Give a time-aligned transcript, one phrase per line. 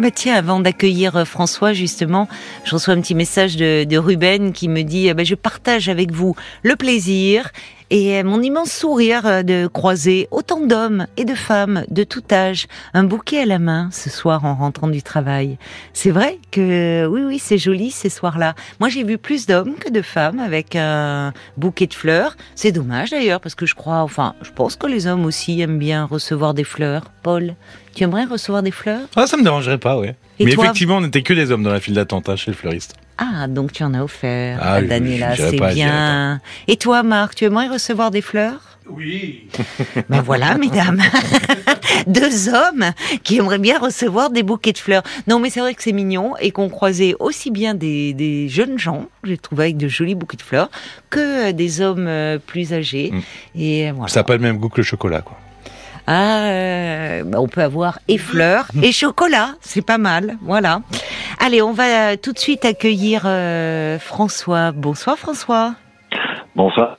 [0.00, 2.26] Bah tiens, avant d'accueillir euh, François, justement,
[2.64, 6.34] je reçois un petit message de, Ruben qui me dit bah, Je partage avec vous
[6.62, 7.50] le plaisir
[7.90, 12.66] et mon immense sourire euh, de croiser autant d'hommes et de femmes de tout âge,
[12.94, 15.58] un bouquet à la main ce soir en rentrant du travail.
[15.92, 18.54] C'est vrai que oui, oui, c'est joli ces soirs-là.
[18.78, 22.36] Moi, j'ai vu plus d'hommes que de femmes avec un bouquet de fleurs.
[22.54, 25.78] C'est dommage d'ailleurs parce que je crois, enfin, je pense que les hommes aussi aiment
[25.78, 27.04] bien recevoir des fleurs.
[27.22, 27.54] Paul,
[27.94, 29.02] tu aimerais recevoir des fleurs?
[29.16, 30.14] Ah, ça me dérangerait pas, ouais.
[30.38, 32.94] Mais effectivement, on n'était que des hommes dans la file d'attente hein, chez le fleuriste.
[33.22, 36.40] Ah, donc tu en as offert ah, à Daniela, c'est bien.
[36.68, 38.78] Et toi, Marc, tu aimerais recevoir des fleurs?
[38.88, 39.46] Oui.
[40.08, 41.00] Ben voilà, mesdames,
[42.06, 42.92] deux hommes
[43.22, 45.02] qui aimeraient bien recevoir des bouquets de fleurs.
[45.28, 49.06] Non, mais c'est vrai que c'est mignon et qu'on croisait aussi bien des, jeunes gens,
[49.22, 50.70] j'ai trouvé avec de jolis bouquets de fleurs,
[51.10, 53.10] que des hommes euh, plus âgés.
[53.12, 53.60] Mm.
[53.60, 54.08] Et voilà.
[54.08, 55.38] Ça n'a pas le même goût que le chocolat, quoi.
[56.12, 60.80] Ah, euh, bah, on peut avoir et fleurs et chocolat, c'est pas mal, voilà.
[61.38, 64.72] Allez, on va tout de suite accueillir euh, François.
[64.72, 65.76] Bonsoir François.
[66.56, 66.98] Bonsoir.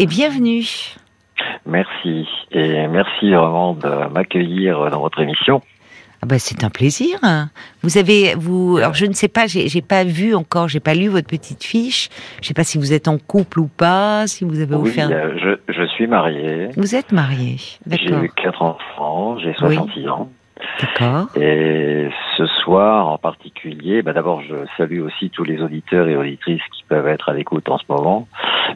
[0.00, 0.66] Et bienvenue.
[1.64, 5.62] Merci et merci vraiment de m'accueillir dans votre émission.
[6.24, 7.18] Ah bah, c'est un plaisir.
[7.82, 11.08] Vous avez, vous, alors je ne sais pas, j'ai pas vu encore, j'ai pas lu
[11.08, 12.08] votre petite fiche.
[12.40, 15.10] Je sais pas si vous êtes en couple ou pas, si vous avez oui, offert.
[15.12, 16.70] Euh, je, je suis marié.
[16.78, 18.06] Vous êtes marié, d'accord.
[18.08, 20.30] J'ai eu quatre enfants, j'ai 66 ans.
[20.80, 21.26] D'accord.
[21.36, 22.08] Et
[22.38, 26.84] ce soir en particulier, bah d'abord je salue aussi tous les auditeurs et auditrices qui
[26.88, 28.28] peuvent être à l'écoute en ce moment.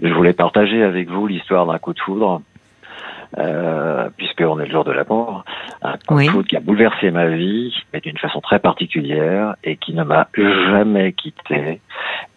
[0.03, 2.43] Je voulais partager avec vous l'histoire d'un coup de foudre
[3.37, 5.45] euh, puisqu'on est le jour de la mort,
[5.83, 6.29] un oui.
[6.48, 11.12] qui a bouleversé ma vie, mais d'une façon très particulière, et qui ne m'a jamais
[11.12, 11.81] quitté,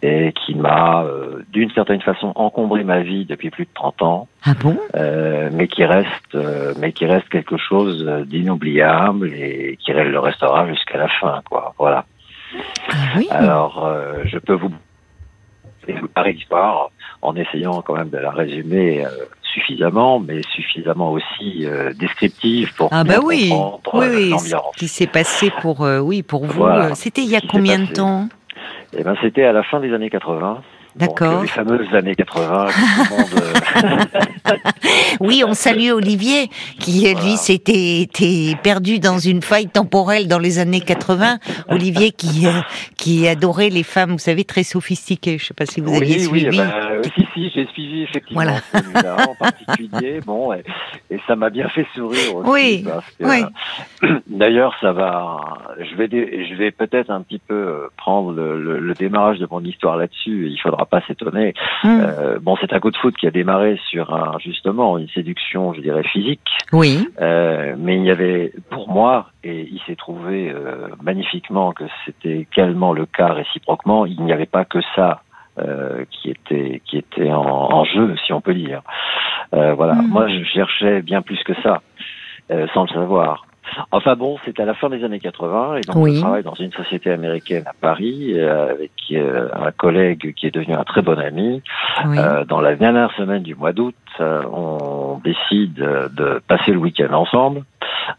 [0.01, 4.27] et qui m'a, euh, d'une certaine façon, encombré ma vie depuis plus de 30 ans.
[4.43, 4.77] Ah bon?
[4.95, 10.67] Euh, Mais qui reste, euh, mais qui reste quelque chose d'inoubliable et qui le restera
[10.67, 11.73] jusqu'à la fin, quoi.
[11.77, 12.05] Voilà.
[12.89, 13.27] Ah oui?
[13.29, 14.71] Alors, euh, je peux vous
[16.13, 19.05] parler l'histoire en essayant quand même de la résumer
[19.53, 24.73] suffisamment, mais suffisamment aussi euh, descriptive pour ah bah oui, comprendre oui, l'ambiance.
[24.75, 26.63] Ce qui s'est passé pour euh, oui pour vous.
[26.63, 28.27] Euh, c'était il y a combien de temps?
[28.93, 30.61] Eh ben c'était à la fin des années 80.
[30.95, 31.43] D'accord.
[31.43, 32.67] Les fameuses années 80.
[35.19, 36.49] oui, on salue Olivier,
[36.79, 38.07] qui lui s'était
[38.63, 41.39] perdu dans une faille temporelle dans les années 80.
[41.69, 42.47] Olivier qui
[42.97, 45.37] qui adorait les femmes, vous savez, très sophistiquées.
[45.37, 46.49] Je ne sais pas si vous aviez suivi.
[46.49, 48.59] Oui, bah, si, si, j'ai suivi effectivement voilà.
[48.73, 50.19] celui-là en particulier.
[50.25, 50.63] Bon, et,
[51.27, 52.49] ça m'a bien fait sourire aussi.
[52.49, 52.85] Oui.
[53.19, 53.43] oui.
[54.03, 55.37] Euh, d'ailleurs, ça va.
[55.79, 56.07] Je vais,
[56.47, 60.49] je vais peut-être un petit peu prendre le, le, le démarrage de mon histoire là-dessus.
[60.49, 61.53] Il faudra pas s'étonner.
[61.83, 61.99] Hmm.
[62.01, 65.73] Euh, bon, c'est un coup de foot qui a démarré sur un, justement une séduction,
[65.73, 66.47] je dirais, physique.
[66.71, 67.07] Oui.
[67.19, 72.39] Euh, mais il y avait, pour moi, et il s'est trouvé euh, magnifiquement que c'était
[72.39, 75.21] également le cas réciproquement, il n'y avait pas que ça
[75.59, 78.81] euh, qui était qui était en, en, jeu, si on peut dire.
[79.53, 79.95] Euh, voilà.
[79.95, 80.07] Hmm.
[80.07, 81.81] Moi, je cherchais bien plus que ça,
[82.51, 83.45] euh, sans le savoir.
[83.91, 86.71] Enfin bon, c'est à la fin des années 80 et donc je travaille dans une
[86.71, 91.61] société américaine à Paris avec un collègue qui est devenu un très bon ami.
[92.47, 94.77] Dans la dernière semaine du mois d'août, on
[95.23, 97.63] décide de passer le week-end ensemble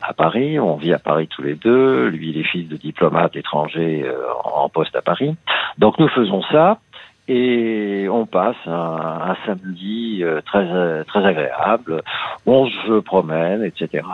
[0.00, 0.58] à Paris.
[0.58, 2.08] On vit à Paris tous les deux.
[2.08, 4.04] Lui, il est fils de diplomate étranger
[4.44, 5.36] en poste à Paris.
[5.78, 6.78] Donc nous faisons ça.
[7.28, 12.02] Et on passe un, un samedi euh, très euh, très agréable.
[12.46, 14.04] On se promène, etc.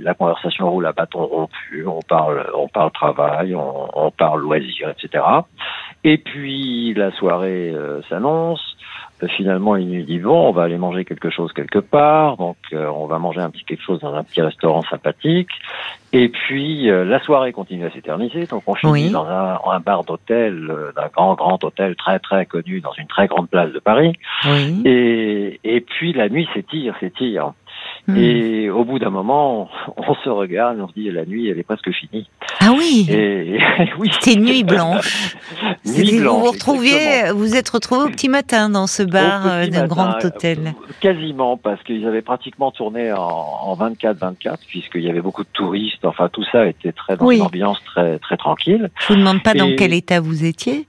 [0.00, 1.86] la conversation roule à bâton rompu.
[1.86, 5.24] On parle, on parle travail, on, on parle loisirs, etc.
[6.04, 8.76] Et puis la soirée euh, s'annonce.
[9.22, 12.56] Euh, finalement, il nous dit bon, on va aller manger quelque chose quelque part, donc
[12.72, 15.48] euh, on va manger un petit quelque chose dans un petit restaurant sympathique.
[16.12, 20.04] Et puis euh, la soirée continue à s'éterniser, donc on finit dans un, un bar
[20.04, 24.12] d'hôtel, d'un grand grand hôtel très très connu dans une très grande place de Paris.
[24.44, 24.82] Oui.
[24.84, 27.52] Et et puis la nuit s'étire, s'étire.
[28.08, 28.16] Hmm.
[28.16, 31.64] Et au bout d'un moment, on se regarde, on se dit la nuit, elle est
[31.64, 32.28] presque finie.
[32.60, 33.06] Ah oui.
[33.10, 33.58] Et,
[33.98, 34.10] oui.
[34.12, 35.36] C'était nuit blanche.
[35.84, 36.34] nuit blanche.
[36.34, 40.24] Vous vous retrouviez, vous êtes retrouvé au petit matin dans ce bar euh, d'un grand
[40.24, 40.58] hôtel.
[40.66, 46.04] Euh, quasiment, parce qu'ils avaient pratiquement tourné en 24-24, puisqu'il y avait beaucoup de touristes.
[46.04, 48.90] Enfin, tout ça était très dans une ambiance très très tranquille.
[49.00, 50.86] Je vous demande pas dans quel état vous étiez.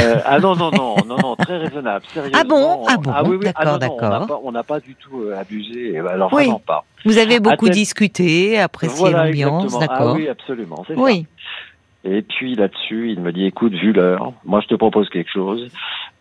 [0.00, 2.04] Euh, ah non non non non non très raisonnable.
[2.12, 2.38] Sérieusement.
[2.38, 2.84] Ah bon?
[2.88, 3.12] ah bon?
[3.14, 3.44] Ah oui, oui.
[3.46, 4.40] D'accord ah d'accord.
[4.44, 5.98] On n'a pas, du tout abusé.
[5.98, 6.50] Alors oui.
[6.58, 6.84] Pas.
[7.04, 11.22] Vous avez beaucoup discuté, apprécié l'ambiance, ah d'accord Oui, absolument, c'est oui.
[11.22, 11.28] ça.
[12.04, 15.68] Et puis là-dessus, il me dit, écoute, vu l'heure, moi je te propose quelque chose.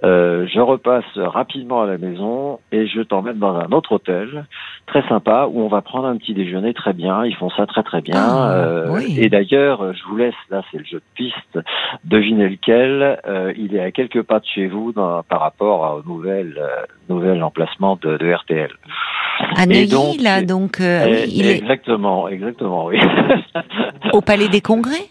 [0.04, 4.46] Euh, je repasse rapidement à la maison et je t'emmène dans un autre hôtel
[4.86, 7.26] très sympa où on va prendre un petit déjeuner très bien.
[7.26, 8.16] Ils font ça très très bien.
[8.18, 11.60] Ah, euh, Et d'ailleurs, je vous laisse, là c'est le jeu de piste,
[12.04, 13.20] devinez lequel.
[13.28, 16.86] Euh, il est à quelques pas de chez vous dans, par rapport au nouvel, euh,
[17.10, 18.72] nouvel emplacement de, de RTL.
[19.56, 20.82] À Neuilly, là, donc.
[20.82, 22.34] Euh, il exactement, est...
[22.34, 23.00] exactement, oui.
[24.14, 25.10] au Palais des Congrès?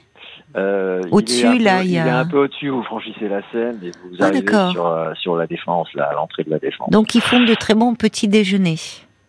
[0.56, 2.04] Euh, au-dessus, là, il y a.
[2.04, 5.12] Il est un peu au-dessus, vous franchissez la Seine et vous ah, arrivez sur, euh,
[5.14, 6.90] sur la Défense, là, à l'entrée de la Défense.
[6.90, 8.76] Donc, ils font de très bons petits déjeuners.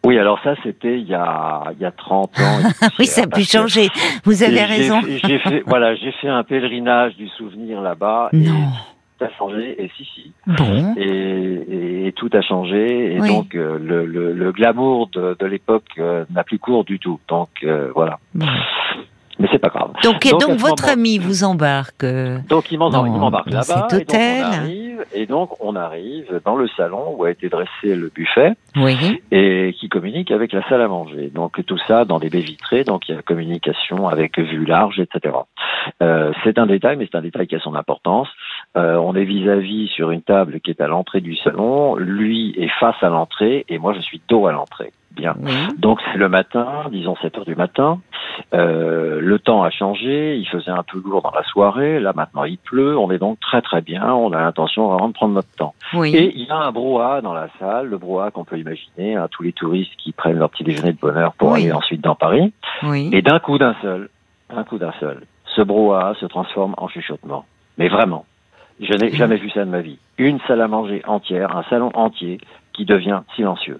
[0.05, 2.59] Oui, alors ça, c'était il y a, il y a 30 ans.
[2.99, 3.89] oui, ça a pu changer.
[4.23, 5.01] Vous avez raison.
[5.01, 8.29] J'ai fait, voilà, j'ai fait un pèlerinage du souvenir là-bas.
[8.31, 8.69] Non.
[9.19, 10.31] tout a changé, et si, si.
[10.45, 10.93] Bon.
[10.95, 15.89] Et, et, tout a changé, et donc euh, le, le, le, glamour de, de l'époque
[15.97, 17.19] euh, n'a plus cours du tout.
[17.27, 18.19] Donc euh, voilà.
[18.33, 18.45] Bon.
[19.39, 19.91] Mais c'est pas grave.
[20.03, 22.03] Donc, et donc, votre ami vous embarque.
[22.03, 23.87] Euh, donc il m'embarque là-bas.
[23.89, 24.45] Cet hôtel.
[24.45, 27.95] Et donc, on arrive, et donc on arrive dans le salon où a été dressé
[27.95, 28.53] le buffet.
[28.75, 29.21] Oui.
[29.31, 31.31] Et qui communique avec la salle à manger.
[31.33, 32.83] Donc tout ça dans des baies vitrées.
[32.83, 35.35] Donc il y a communication avec vue large, etc.
[36.01, 38.27] Euh, c'est un détail, mais c'est un détail qui a son importance.
[38.77, 41.95] Euh, on est vis-à-vis -vis sur une table qui est à l'entrée du salon.
[41.95, 44.91] Lui est face à l'entrée et moi je suis dos à l'entrée.
[45.15, 45.35] Bien.
[45.79, 47.99] Donc c'est le matin, disons 7 heures du matin.
[48.53, 52.43] Euh, le temps a changé, il faisait un peu lourd dans la soirée, là maintenant
[52.43, 55.49] il pleut, on est donc très très bien, on a l'intention vraiment de prendre notre
[55.57, 55.73] temps.
[55.95, 56.15] Oui.
[56.15, 59.27] Et il y a un brouhaha dans la salle, le brouhaha qu'on peut imaginer, hein,
[59.31, 61.63] tous les touristes qui prennent leur petit déjeuner de bonheur pour Oui.
[61.63, 62.53] aller ensuite dans Paris.
[62.83, 63.09] Oui.
[63.11, 64.09] Et d'un coup d'un seul,
[64.53, 65.21] d'un coup d'un seul,
[65.55, 67.43] ce brouhaha se transforme en chuchotement.
[67.79, 68.25] Mais vraiment,
[68.79, 69.99] je n'ai jamais vu ça de ma vie.
[70.17, 72.39] Une salle à manger entière, un salon entier
[72.73, 73.79] qui devient silencieux.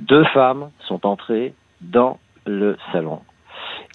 [0.00, 3.20] Deux femmes sont entrées dans le salon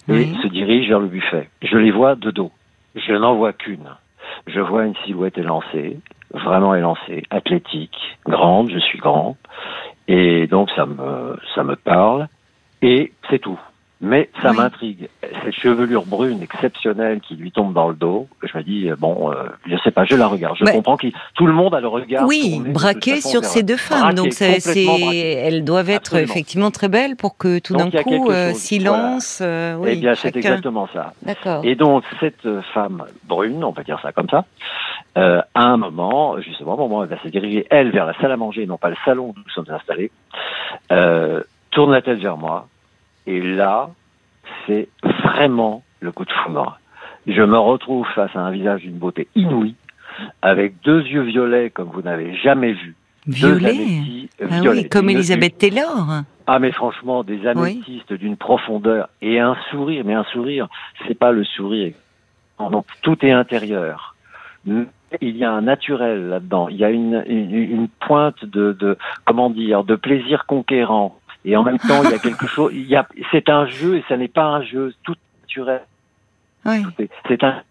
[0.08, 0.38] et Oui.
[0.42, 1.48] se dirigent vers le buffet.
[1.62, 2.50] Je les vois de dos.
[2.94, 3.88] Je n'en vois qu'une.
[4.46, 5.98] Je vois une silhouette élancée,
[6.32, 9.36] vraiment élancée, athlétique, grande, je suis grand,
[10.08, 12.28] et donc ça me, ça me parle,
[12.82, 13.58] et c'est tout.
[14.02, 14.56] Mais ça Oui.
[14.56, 15.08] m'intrigue.
[15.44, 19.30] Cette chevelure brune exceptionnelle qui lui tombe dans le dos, je me dis, euh, bon,
[19.30, 20.56] euh, je sais pas, je la regarde.
[20.58, 20.72] Je Ouais.
[20.72, 22.26] comprends que tout le monde a le regard.
[22.26, 24.00] Oui, braqué sur ces deux femmes.
[24.00, 26.30] braqué, Donc, c'est, elles doivent être Absolument.
[26.32, 29.40] effectivement très belles pour que tout d'un coup, euh, silence.
[29.42, 31.12] euh, oui, eh bien, c'est exactement ça.
[31.22, 31.62] D'accord.
[31.66, 34.46] Et donc, cette euh, femme brune, on peut dire ça comme ça,
[35.14, 38.32] à un moment, justement, au moment où elle va se diriger, elle, vers la salle
[38.32, 40.10] à manger, non pas le salon où nous sommes installés,
[41.70, 42.66] tourne la tête vers moi.
[43.26, 43.90] Et là,
[44.66, 44.88] c'est
[45.24, 46.78] vraiment le coup de foudre.
[47.26, 49.74] Je me retrouve face à un visage d'une beauté inouïe,
[50.42, 52.96] avec deux yeux violets comme vous n'avez jamais vu.
[53.26, 53.76] Violet.
[54.40, 54.82] Ah violets.
[54.82, 56.22] oui, comme Elisabeth Taylor.
[56.46, 60.68] ah mais franchement, des améthystes d'une profondeur et un sourire, mais un sourire,
[61.06, 61.92] c'est pas le sourire.
[62.58, 64.14] Non, tout est intérieur.
[64.66, 66.68] Il y a un naturel là-dedans.
[66.68, 71.18] Il y a une, une, une pointe de, de, comment dire, de plaisir conquérant.
[71.44, 72.70] Et en même temps, il y a quelque chose.
[72.74, 74.92] Il y a, c'est un jeu et ça n'est pas un jeu.
[75.02, 75.82] Tout naturel.
[76.66, 76.82] Oui.
[77.28, 77.62] C'est- un.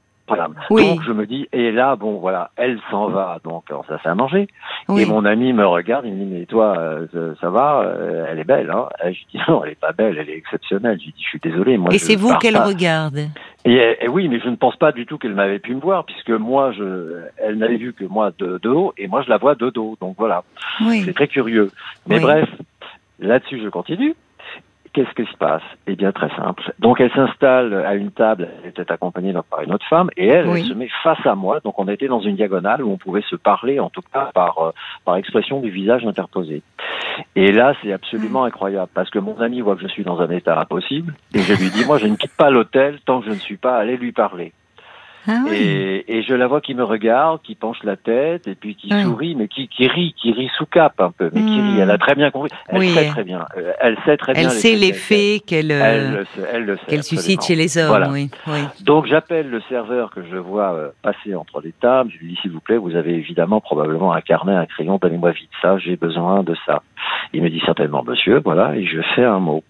[0.69, 0.87] Oui.
[0.87, 4.13] Donc je me dis et là bon voilà elle s'en va donc alors, ça à
[4.13, 4.47] manger
[4.87, 5.01] oui.
[5.01, 8.37] et mon ami me regarde, il me dit mais toi euh, ça, va, euh, elle
[8.37, 8.89] est belle hein.
[9.03, 10.99] Et Je dis non, elle est pas belle, elle est exceptionnelle.
[10.99, 11.91] Je lui dis je suis désolé moi.
[11.93, 13.17] Et c'est vous qu'elle regarde.
[13.65, 16.05] Et, et oui, mais je ne pense pas du tout qu'elle m'avait pu me voir
[16.05, 19.37] puisque moi je, elle n'avait vu que moi de, de haut et moi je la
[19.37, 19.97] vois de dos.
[19.99, 20.43] Donc voilà,
[20.81, 21.01] Oui.
[21.05, 21.71] c'est très curieux.
[22.07, 22.47] Mais bref,
[23.19, 24.15] là-dessus je continue.
[24.91, 25.61] Qu'est-ce qui se passe?
[25.85, 26.73] Eh bien, très simple.
[26.79, 30.25] Donc, elle s'installe à une table, elle était accompagnée donc par une autre femme, et
[30.27, 30.61] elle, Oui.
[30.61, 31.59] elle se met face à moi.
[31.63, 34.57] Donc, on était dans une diagonale où on pouvait se parler, en tout cas par,
[34.57, 34.71] euh,
[35.05, 36.63] par expression du visage interposé.
[37.35, 40.29] Et là, c'est absolument incroyable, parce que mon ami voit que je suis dans un
[40.31, 43.31] état impossible, et je lui dis, moi, je ne quitte pas l'hôtel tant que je
[43.31, 44.53] ne suis pas allé lui parler.
[45.31, 45.55] Ah oui.
[45.57, 48.89] Et, et je la vois qui me regarde, qui penche la tête, et puis qui
[48.91, 49.03] Oui.
[49.03, 51.75] sourit, mais qui, qui rit, qui rit sous cap un peu, mais qui Hmm.
[51.75, 51.79] rit.
[51.81, 52.49] Elle a très bien compris.
[52.67, 52.89] Elle Oui.
[52.89, 53.45] sait très bien.
[53.57, 54.43] Euh, Elle sait très bien.
[54.43, 56.75] Elle sait l'effet l'effet qu'elle, qu'elle- Elle.
[56.89, 57.87] Elle suscite chez les hommes.
[57.89, 58.09] Voilà.
[58.09, 58.29] Oui.
[58.83, 62.09] Donc j'appelle le serveur que je vois euh, passer entre les tables.
[62.13, 65.31] Je lui dis s'il vous plaît, vous avez évidemment probablement un carnet, un crayon, donnez-moi
[65.31, 66.81] vite ça, j'ai besoin de ça.
[67.33, 69.63] Il me dit certainement monsieur, voilà, et je fais un mot.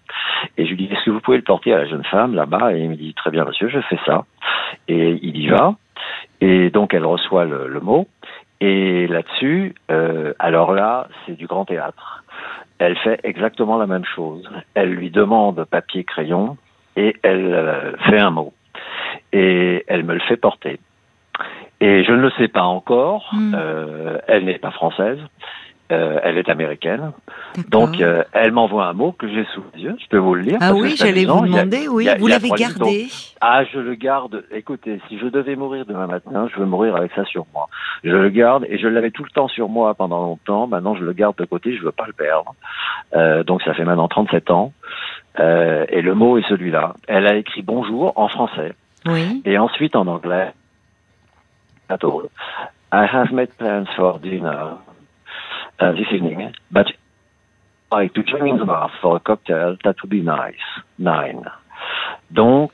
[0.56, 2.74] Et je lui dis est-ce que vous pouvez le porter à la jeune femme là-bas?
[2.74, 4.24] Et il me dit très bien monsieur, je fais ça.
[4.88, 5.74] Et il y va.
[6.40, 8.06] Et donc elle reçoit le, le mot.
[8.60, 12.24] Et là-dessus, euh, alors là, c'est du grand théâtre.
[12.78, 14.48] Elle fait exactement la même chose.
[14.74, 16.56] Elle lui demande papier, crayon,
[16.96, 18.52] et elle euh, fait un mot.
[19.32, 20.78] Et elle me le fait porter.
[21.80, 23.30] Et je ne le sais pas encore.
[23.32, 23.54] Mm.
[23.54, 25.18] euh, elle n'est pas française.
[25.90, 27.12] Euh, elle est américaine.
[27.68, 29.96] Donc, euh, elle m'envoie un mot que j'ai sous les yeux.
[30.00, 30.58] Je peux vous le lire.
[30.60, 31.88] Ah oui, j'allais vous demander.
[31.88, 33.08] oui, vous l'avez gardé.
[33.40, 34.44] Ah, je le garde.
[34.52, 37.68] Écoutez, si je devais mourir demain matin, je veux mourir avec ça sur moi.
[38.04, 40.68] Je le garde et je l'avais tout le temps sur moi pendant longtemps.
[40.68, 41.76] Maintenant, je le garde de côté.
[41.76, 42.54] Je veux pas le perdre.
[43.14, 44.72] Euh, donc, ça fait maintenant 37 ans.
[45.40, 46.94] Euh, et le mot est celui-là.
[47.08, 48.74] Elle a écrit bonjour en français.
[49.06, 49.42] Oui.
[49.44, 50.52] Et ensuite en anglais.
[52.92, 54.78] I have made plans for dinner
[55.80, 56.86] uh, this evening, but
[57.90, 60.54] like to join in the bar for a cocktail, that would be nice.
[60.98, 61.50] Nine.
[62.30, 62.72] Donc,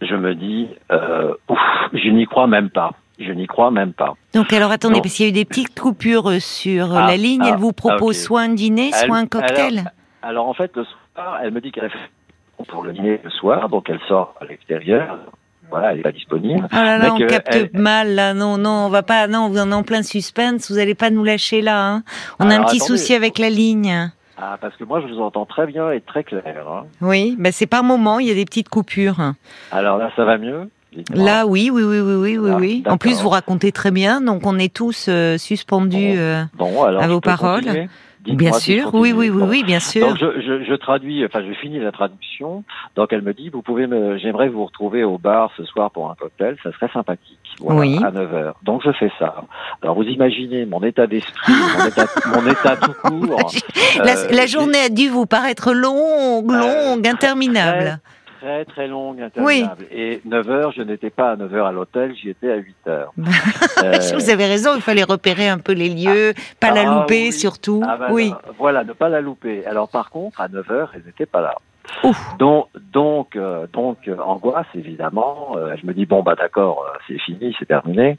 [0.00, 1.58] je me dis, euh, ouf,
[1.92, 2.92] je n'y crois même pas.
[3.18, 4.14] Je n'y crois même pas.
[4.34, 7.42] Donc alors attendez, parce qu'il y a eu des petites coupures sur ah, la ligne,
[7.44, 9.84] elle ah, vous propose soit un dîner, soit un cocktail
[10.24, 13.68] alors, en fait, le soir, elle me dit qu'elle fait pour le dîner le soir,
[13.68, 15.18] donc elle sort à l'extérieur,
[15.70, 16.66] voilà, elle n'est pas disponible.
[16.70, 18.34] Oh là là, on capte mal, là.
[18.34, 21.24] Non, non, on va pas, non, en êtes en plein suspense, vous allez pas nous
[21.24, 22.02] lâcher là, hein.
[22.38, 24.10] On a un petit souci avec la ligne.
[24.36, 26.66] Ah, parce que moi, je vous entends très bien et très clair.
[26.68, 26.84] Hein.
[27.00, 29.32] Oui, ben c'est par moment, il y a des petites coupures.
[29.70, 30.68] Alors là, ça va mieux?
[31.12, 32.82] Là, oui, oui, oui, oui, oui, oui.
[32.86, 36.44] Ah, en plus, vous racontez très bien, donc on est tous euh, suspendus euh,
[37.00, 37.88] à vos paroles.
[38.26, 40.08] Bien sûr, oui, oui, oui, oui, bien sûr.
[40.08, 42.64] Donc je, je, je, traduis, enfin je finis la traduction.
[42.96, 46.10] Donc elle me dit, vous pouvez me, j'aimerais vous retrouver au bar ce soir pour
[46.10, 47.38] un cocktail, ça serait sympathique.
[47.60, 48.00] Voilà, oui.
[48.02, 49.44] À 9 h Donc je fais ça.
[49.82, 53.52] Alors vous imaginez mon état d'esprit, mon état, mon état tout court.
[53.98, 58.13] la, la, euh, journée a dû vous paraître longue, longue, euh, interminable très
[58.66, 59.86] très longue, interminable.
[59.90, 62.76] Et 9 heures, je n'étais pas à 9 heures à l'hôtel, j'y étais à 8
[62.88, 63.12] heures.
[63.82, 63.98] euh...
[64.14, 67.82] Vous avez raison, il fallait repérer un peu les lieux, pas la ah louper surtout.
[67.86, 68.32] Ah bah oui.
[68.58, 69.64] voilà, ne pas la louper.
[69.66, 71.54] Alors par contre, à 9 heures, elle n'était pas là.
[72.02, 72.36] Ouf.
[72.38, 75.56] Donc, donc, euh, donc, euh, angoisse évidemment.
[75.56, 78.16] Euh, je me dis bon bah d'accord, c'est fini, c'est terminé,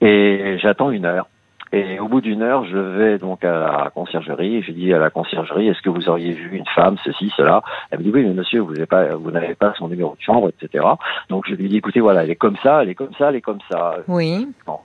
[0.00, 1.28] et j'attends une heure.
[1.74, 3.52] Et au bout d'une heure, je vais donc à
[3.84, 6.98] la conciergerie et je dis à la conciergerie, est-ce que vous auriez vu une femme,
[7.02, 7.62] ceci, cela?
[7.90, 10.20] Elle me dit oui, mais monsieur, vous n'avez pas, vous n'avez pas son numéro de
[10.20, 10.84] chambre, etc.
[11.30, 13.36] Donc je lui dis, écoutez, voilà, elle est comme ça, elle est comme ça, elle
[13.36, 13.96] est comme ça.
[14.06, 14.48] Oui.
[14.66, 14.80] Bon.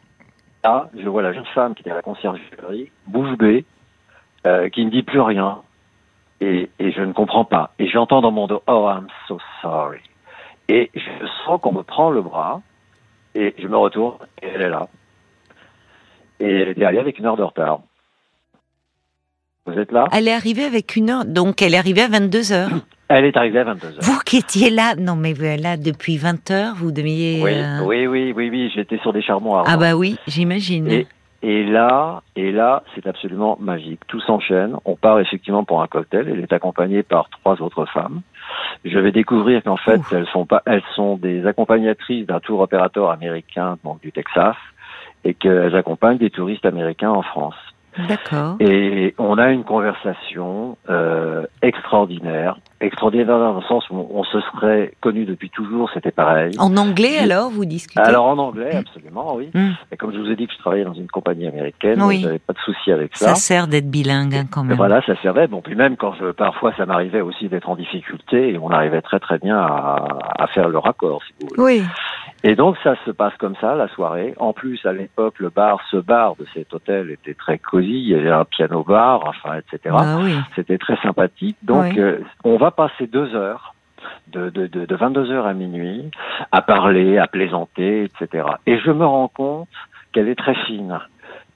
[0.64, 3.66] Là, je vois la jeune femme qui était à la conciergerie, bouche bée,
[4.46, 5.60] euh, qui ne dit plus rien.
[6.40, 7.72] Et, et je ne comprends pas.
[7.80, 10.00] Et j'entends dans mon dos, oh, I'm so sorry.
[10.70, 12.62] Et je sens qu'on me prend le bras,
[13.36, 14.88] et je me retourne, et elle est là.
[16.40, 17.82] Et elle était arrivée avec une heure de retard.
[19.66, 20.06] Vous êtes là?
[20.14, 22.70] Elle est arrivée avec une heure, donc elle est arrivée à 22 heures.
[23.10, 23.94] Elle est arrivée à 22 heures.
[24.02, 27.42] Vous qui étiez là, non mais là depuis 20 heures, vous deviez...
[27.42, 30.92] Oui, euh, oui, oui, oui, oui, j'étais sur des charbons Ah bah oui, j'imagine.
[30.92, 31.08] Et,
[31.42, 34.02] et, là, et là, c'est absolument magique.
[34.08, 34.76] Tout s'enchaîne.
[34.84, 36.28] On part effectivement pour un cocktail.
[36.28, 38.24] Elle est accompagnée par trois autres femmes.
[38.84, 43.10] Je vais découvrir qu'en fait, elles sont pas, elles sont des accompagnatrices d'un tour opérateur
[43.10, 44.58] américain, donc du Texas
[45.24, 47.56] et qu'elles accompagnent des touristes américains en France.
[48.08, 48.56] D'accord.
[48.60, 54.94] Et on a une conversation euh, extraordinaire, extraordinaire dans le sens où on se serait
[55.02, 56.54] connu depuis toujours, c'était pareil.
[56.60, 59.50] En anglais alors, vous discutez Alors en anglais, absolument, oui.
[59.54, 59.72] Hmm.
[59.92, 62.22] Et comme je vous ai dit que je travaillais dans une compagnie américaine, oui.
[62.22, 63.30] j'avais pas de souci avec ça.
[63.30, 64.74] Ça sert d'être bilingue hein, quand même.
[64.74, 65.48] Et voilà, ça servait.
[65.48, 69.02] Bon, puis même quand je, parfois ça m'arrivait aussi d'être en difficulté, et on arrivait
[69.02, 71.82] très très bien à, à faire le raccord, si vous voulez.
[71.82, 71.84] Oui.
[72.44, 74.34] Et donc ça se passe comme ça la soirée.
[74.38, 77.58] En plus, à l'époque, le bar, ce bar de cet hôtel était très
[77.92, 79.96] Il y avait un piano bar, enfin, etc.
[79.98, 80.36] Ah oui.
[80.56, 81.58] C'était très sympathique.
[81.64, 83.74] Donc, euh, on va passer deux heures.
[84.28, 86.12] De, de, de, de 22 heures à minuit,
[86.52, 88.46] à parler, à plaisanter, etc.
[88.66, 89.70] Et je me rends compte
[90.12, 91.00] qu'elle est très fine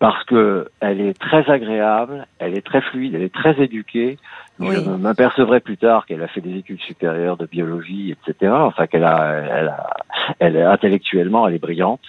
[0.01, 4.17] parce que elle est très agréable, elle est très fluide, elle est très éduquée.
[4.59, 8.51] Je m'apercevrai plus tard qu'elle a fait des études supérieures de biologie, etc.
[8.51, 9.89] Enfin qu'elle a, elle a,
[10.39, 12.01] elle intellectuellement, elle est brillante.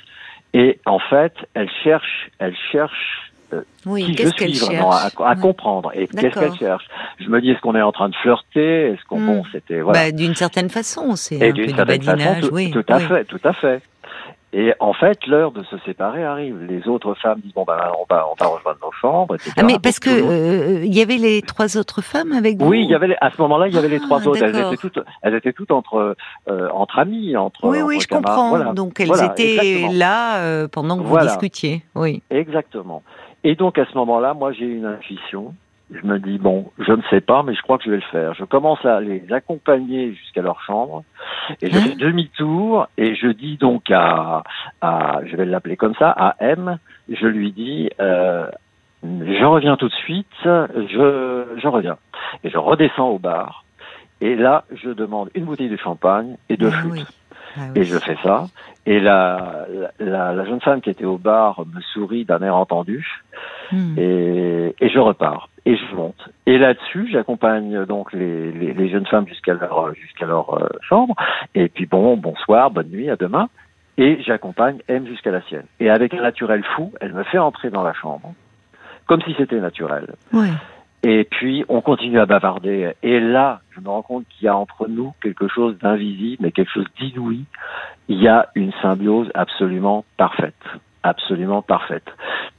[0.55, 5.91] Et en fait, elle cherche, elle cherche euh, oui, qui je suis vraiment à, comprendre.
[5.95, 6.85] Et qu'est-ce qu'elle cherche?
[7.19, 8.93] Je me dis, est-ce qu'on est en train de flirter?
[8.93, 9.47] Est-ce qu'on, bon, hmm.
[9.53, 10.07] c'était voilà.
[10.07, 12.71] Bah, d'une certaine façon, c'est un peu du badinage, façon, oui.
[12.71, 13.83] Tout à fait, tout à fait.
[14.55, 16.59] Et en fait, l'heure de se séparer arrive.
[16.69, 19.37] Les autres femmes disent bon ben on va on va rejoindre nos chambres.
[19.37, 19.51] Etc.
[19.57, 22.69] Ah mais parce que euh, il y avait les trois autres femmes avec vous?
[22.69, 24.43] Oui, il y avait à ce moment-là il y avait les trois ah, autres.
[24.43, 26.17] Elles étaient toutes elles étaient toutes entre
[26.51, 27.67] euh, entre amies, entre.
[27.67, 28.75] Oui oui je comprends.
[28.75, 31.83] Donc elles étaient là euh, pendant que vous discutiez.
[31.95, 32.23] Oui.
[32.29, 33.03] Exactement.
[33.45, 35.55] Et donc à ce moment-là, moi j'ai une intuition
[35.95, 38.03] je me dis bon, je ne sais pas, mais je crois que je vais le
[38.11, 38.35] faire.
[38.35, 41.05] Je commence à les accompagner jusqu'à leur chambre
[41.61, 44.43] et je fais demi-tour et je dis donc à,
[44.81, 48.47] à je vais l'appeler comme ça, à M, je lui dis euh,
[49.03, 51.99] je reviens tout de suite, je, je reviens.
[52.45, 53.65] Et je redescends au bar.
[54.21, 57.13] Et là, je demande une bouteille de champagne et deux ah flûtes.
[57.57, 58.47] Ah et je fais ça.
[58.87, 59.67] Et la,
[59.99, 63.23] la, la, jeune femme qui était au bar me sourit d'un air entendu.
[63.71, 63.95] Hmm.
[63.97, 65.49] Et, et, je repars.
[65.65, 66.29] Et je monte.
[66.47, 71.15] Et là-dessus, j'accompagne donc les, les, les, jeunes femmes jusqu'à leur, jusqu'à leur euh, chambre.
[71.55, 73.49] Et puis bon, bonsoir, bonne nuit, à demain.
[73.99, 75.67] Et j'accompagne M jusqu'à la sienne.
[75.79, 78.35] Et avec un naturel fou, elle me fait entrer dans la chambre.
[79.07, 80.07] Comme si c'était naturel.
[80.33, 80.49] Ouais.
[81.05, 82.93] Et puis, on continue à bavarder.
[83.03, 86.53] Et là, je me rends compte qu'il y a entre nous quelque chose d'invisible, mais
[86.53, 87.45] quelque chose d'inouï.
[88.09, 90.55] Il y a une symbiose absolument parfaite.
[91.03, 92.07] Absolument parfaite.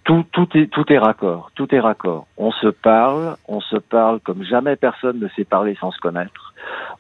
[0.04, 1.52] Tout, tout est, tout est raccord.
[1.56, 2.28] Tout est raccord.
[2.38, 6.54] On se parle, on se parle comme jamais personne ne s'est parlé sans se connaître.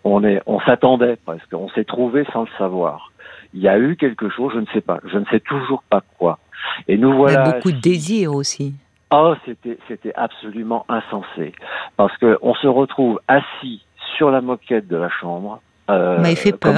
[0.05, 1.53] On est, on s'attendait presque.
[1.53, 3.11] On s'est trouvé sans le savoir.
[3.53, 4.99] Il y a eu quelque chose, je ne sais pas.
[5.11, 6.39] Je ne sais toujours pas quoi.
[6.87, 7.33] Et nous voilà.
[7.33, 8.73] Il y a beaucoup de désirs aussi.
[9.15, 11.53] Oh, c'était c'était absolument insensé
[11.97, 13.85] parce que on se retrouve assis
[14.17, 15.61] sur la moquette de la chambre.
[15.91, 16.73] Euh, Mais fait peur.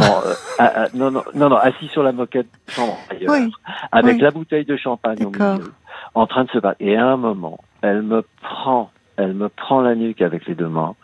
[0.60, 3.50] Euh, non, non, non, non, assis sur la moquette de la chambre ailleurs,
[3.94, 5.72] avec la bouteille de champagne au milieu,
[6.14, 6.78] en train de se battre.
[6.82, 10.68] Et à un moment, elle me prend, elle me prend la nuque avec les deux
[10.68, 10.96] mains,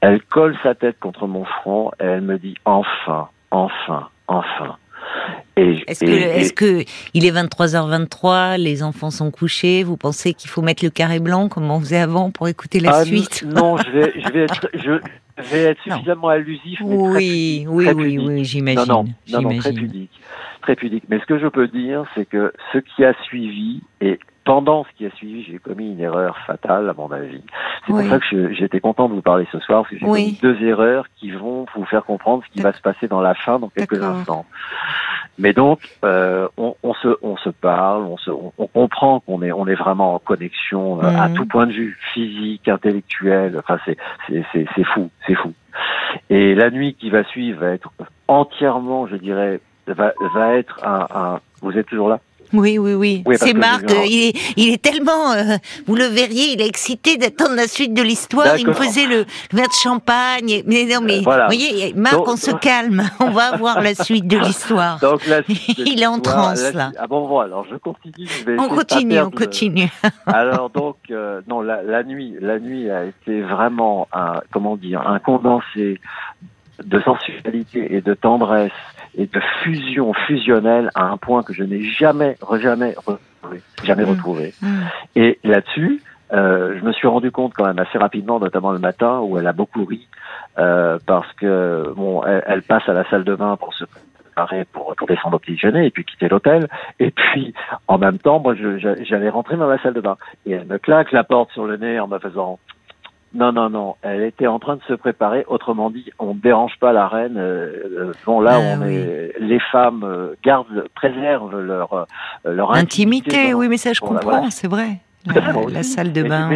[0.00, 4.76] elle colle sa tête contre mon front et elle me dit enfin, enfin, enfin.
[5.56, 10.60] Est-ce que, est que il est 23h23, les enfants sont couchés, vous pensez qu'il faut
[10.60, 13.90] mettre le carré blanc comme on faisait avant pour écouter la ah, suite Non, je
[13.90, 14.90] vais, je vais être, je
[15.50, 16.78] vais être suffisamment allusif.
[16.84, 18.84] Mais oui, très, oui, oui, oui, j'imagine.
[18.86, 20.20] Non, non, non, très pudique,
[20.60, 21.04] très pudique.
[21.08, 24.88] Mais ce que je peux dire, c'est que ce qui a suivi et pendant ce
[24.96, 27.42] qui a suivi, j'ai commis une erreur fatale, à mon avis.
[27.84, 30.38] C'est pour ça que j'étais content de vous parler ce soir, parce que j'ai commis
[30.40, 33.58] deux erreurs qui vont vous faire comprendre ce qui va se passer dans la fin
[33.58, 34.46] dans quelques instants.
[35.38, 39.50] Mais donc, euh, on, on, se, on se parle, on, se, on, comprend qu'on est,
[39.50, 41.34] on est vraiment en connexion euh, à mhm.
[41.34, 43.58] tout point de vue, physique, intellectuel.
[43.58, 43.96] Enfin, c'est,
[44.94, 45.52] fou, c'est fou.
[46.30, 47.90] Et la nuit qui va suivre va être
[48.28, 51.40] entièrement, je dirais, va, va être un, un.
[51.60, 52.20] Vous êtes toujours là?
[52.52, 53.24] Oui, oui, oui.
[53.36, 57.54] c'est Marc, il, est, il est tellement, euh, vous le verriez, il est excité d'attendre
[57.56, 58.56] la suite de l'histoire.
[58.58, 60.62] Il me faisait le, verre de champagne.
[60.66, 63.02] Mais non, mais vous voyez, Marc, on se calme.
[63.20, 64.98] On va voir la suite de l'histoire.
[65.78, 66.92] Il est en transe là.
[66.98, 68.28] Ah bon, bon, alors je continue.
[68.58, 69.88] on continue, on continue.
[70.26, 75.06] alors donc, euh, non, la, la, nuit, la nuit a été vraiment un, comment dire,
[75.06, 76.00] un condensé
[76.82, 78.72] de sensualité et de tendresse
[79.16, 84.10] et de fusion fusionnelle à un point que je n'ai jamais, jamais retrouvé, jamais mmh.
[84.10, 84.54] retrouvé.
[84.60, 84.80] Mmh.
[85.16, 89.20] Et là-dessus, euh, je me suis rendu compte quand même assez rapidement, notamment le matin,
[89.20, 90.08] où elle a beaucoup ri
[90.58, 94.94] euh, parce que bon, elle, passe à la salle de bain pour se préparer pour,
[94.96, 96.68] pour descendre au petit déjeuner et puis quitter l'hôtel.
[96.98, 97.54] Et puis,
[97.88, 101.12] en même temps, moi, j'allais rentrer dans la salle de bain et elle me claque
[101.12, 102.58] la porte sur le nez en me faisant
[103.34, 103.96] non, non, non.
[104.02, 105.44] Elle était en train de se préparer.
[105.48, 107.36] Autrement dit, on ne dérange pas la reine.
[107.36, 112.04] Euh, bon, là, ah on est, les femmes euh, gardent, préservent leur euh,
[112.44, 113.52] leur intimité.
[113.54, 114.50] oui, mais ça, je comprends.
[114.50, 115.00] C'est vrai.
[115.26, 116.48] La, salle de bain.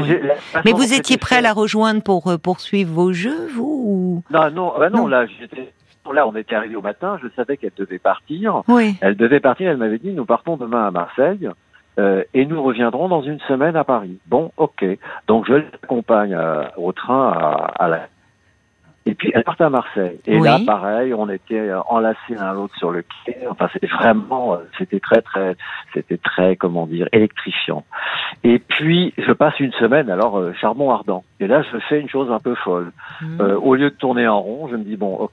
[0.65, 4.91] Mais, vous étiez prêt à la rejoindre pour poursuivre vos jeux, vous Non, non, bah
[4.91, 5.73] non, Là, j'étais.
[6.13, 7.19] Là, on était arrivé au matin.
[7.23, 8.63] Je savais qu'elle devait partir.
[8.69, 8.97] Oui.
[9.01, 9.71] Elle devait partir.
[9.71, 11.49] Elle m'avait dit, nous partons demain à Marseille.
[12.01, 14.19] Euh, et nous reviendrons dans une semaine à Paris.
[14.27, 14.85] Bon, ok.
[15.27, 18.07] Donc je l'accompagne euh, au train à, à, la...
[19.05, 20.19] Et puis elle part à Marseille.
[20.27, 23.37] Et là, pareil, on était euh, enlacés l'un l'autre sur le quai.
[23.51, 25.57] Enfin, c'était vraiment, c'était très, très,
[25.93, 27.85] c'était très, comment dire, électrifiant.
[28.45, 31.25] Et puis, je passe une semaine, alors, charbon ardent.
[31.41, 32.93] Et là, je fais une chose un peu folle.
[33.21, 33.41] Mmh.
[33.41, 35.31] au lieu de tourner en rond, je me dis, bon, ok,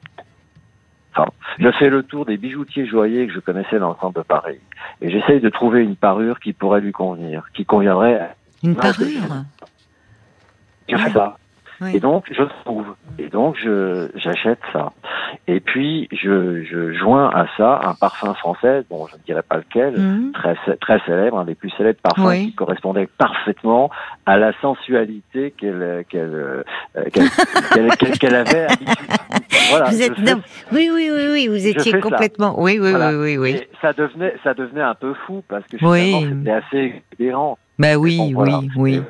[1.59, 4.59] je fais le tour des bijoutiers joailliers que je connaissais dans le centre de Paris.
[5.01, 8.35] Et j'essaye de trouver une parure qui pourrait lui convenir, qui conviendrait à...
[8.63, 9.21] Une parure
[10.89, 11.11] Je fais
[11.93, 12.95] Et donc, je trouve.
[13.19, 14.93] Et donc, je j'achète ça.
[15.47, 19.57] Et puis, je, je joins à ça un parfum français, bon, je ne dirais pas
[19.57, 20.31] lequel, mhm.
[20.31, 23.89] très très célèbre, un des plus célèbres parfums qui correspondait parfaitement
[24.25, 26.63] à la sensualité qu'elle qu'elle euh,
[28.19, 28.95] qu'elle avait habitude.
[29.69, 30.17] Voilà, vous êtes
[30.71, 32.61] oui, oui, oui, oui, vous étiez complètement.
[32.61, 33.49] Oui, oui, oui, oui, oui.
[33.51, 37.57] Et ça devenait, ça devenait un peu fou parce que finalement, c'était assez édérant.
[37.79, 39.01] Ben oui, oui, oui.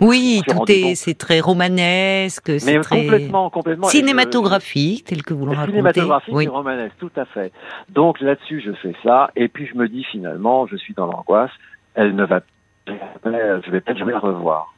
[0.00, 5.52] Oui, tout est, c'est très romanesque, c'est très complètement, complètement cinématographique, tel que vous le
[5.52, 5.72] racontez.
[5.72, 7.52] Cinématographique et romanesque, tout à fait.
[7.90, 11.50] Donc là-dessus, je fais ça, et puis je me dis finalement, je suis dans l'angoisse,
[11.94, 12.40] elle ne va,
[12.86, 14.74] je vais peut-être jamais la revoir.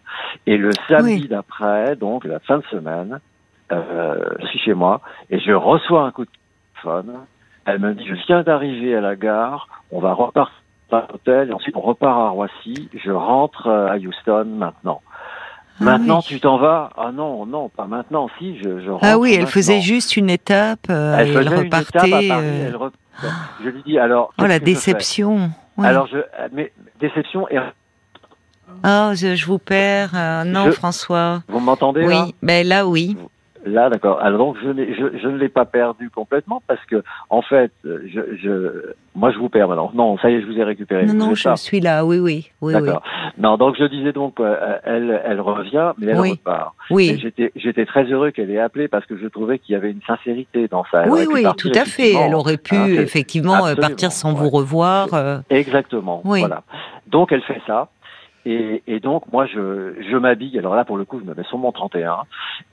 [0.46, 3.20] Et le samedi d'après, donc la fin de semaine,
[3.72, 6.30] euh, je suis chez moi et je reçois un coup de
[6.82, 7.14] téléphone.
[7.64, 12.18] Elle me dit, je viens d'arriver à la gare, on va repartir ensuite on repart
[12.18, 12.88] à Roissy.
[13.04, 15.02] Je rentre euh, à Houston maintenant.
[15.78, 16.90] Ah maintenant, tu t'en vas?
[16.96, 18.30] Ah non, non, pas maintenant.
[18.38, 20.86] Si, je, je rentre Ah oui, elle faisait juste une étape.
[20.88, 22.30] Euh, elle, repartait.
[22.32, 22.70] Euh,
[23.62, 24.32] Je lui dis alors.
[24.40, 25.50] Oh la déception.
[25.82, 26.18] Alors je,
[26.52, 27.58] mais déception et.
[28.84, 30.12] Oh, je, vous perds.
[30.14, 31.42] Euh, non, François.
[31.48, 33.16] Vous m'entendez Oui, là ben là, oui.
[33.66, 34.20] Là, d'accord.
[34.20, 38.20] Alors donc, je, je, je ne l'ai pas perdu complètement parce que, en fait, je,
[38.40, 39.90] je, moi, je vous perds maintenant.
[39.92, 41.04] Non, ça y est, je vous ai récupéré.
[41.06, 42.04] Non, non, je suis là.
[42.04, 42.72] Oui, oui, oui.
[42.72, 43.02] D'accord.
[43.38, 46.74] Non, donc je disais donc, euh, elle, elle revient, mais elle repart.
[46.90, 47.18] Oui.
[47.20, 50.02] J'étais, j'étais très heureux qu'elle ait appelé parce que je trouvais qu'il y avait une
[50.06, 51.04] sincérité dans ça.
[51.08, 52.14] oui, oui, tout à fait.
[52.14, 55.08] Elle aurait pu hein, effectivement partir sans vous revoir.
[55.12, 55.38] Euh.
[55.50, 56.22] Exactement.
[56.24, 56.40] Oui.
[56.40, 56.62] Voilà.
[57.08, 57.88] Donc elle fait ça.
[58.48, 60.56] Et, et, donc moi je, je m'habille.
[60.56, 62.18] Alors là pour le coup je me mets sur mon 31.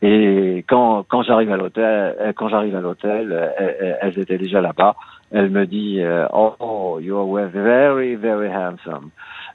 [0.04, 4.62] Et quand quand j'arrive à l'hôtel, euh, quand j'arrive à l'hôtel, euh, elles, étaient déjà
[4.62, 4.96] là-bas.
[5.32, 9.10] Elle me dit euh, oh you are very very handsome.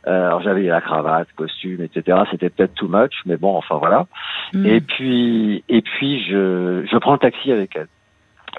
[0.05, 2.19] alors j'avais la cravate, costume, etc.
[2.33, 4.07] C'était peut-être too much, mais bon enfin voilà.
[4.53, 4.67] Mm.
[4.67, 7.89] Et puis et puis je je prends le taxi avec elle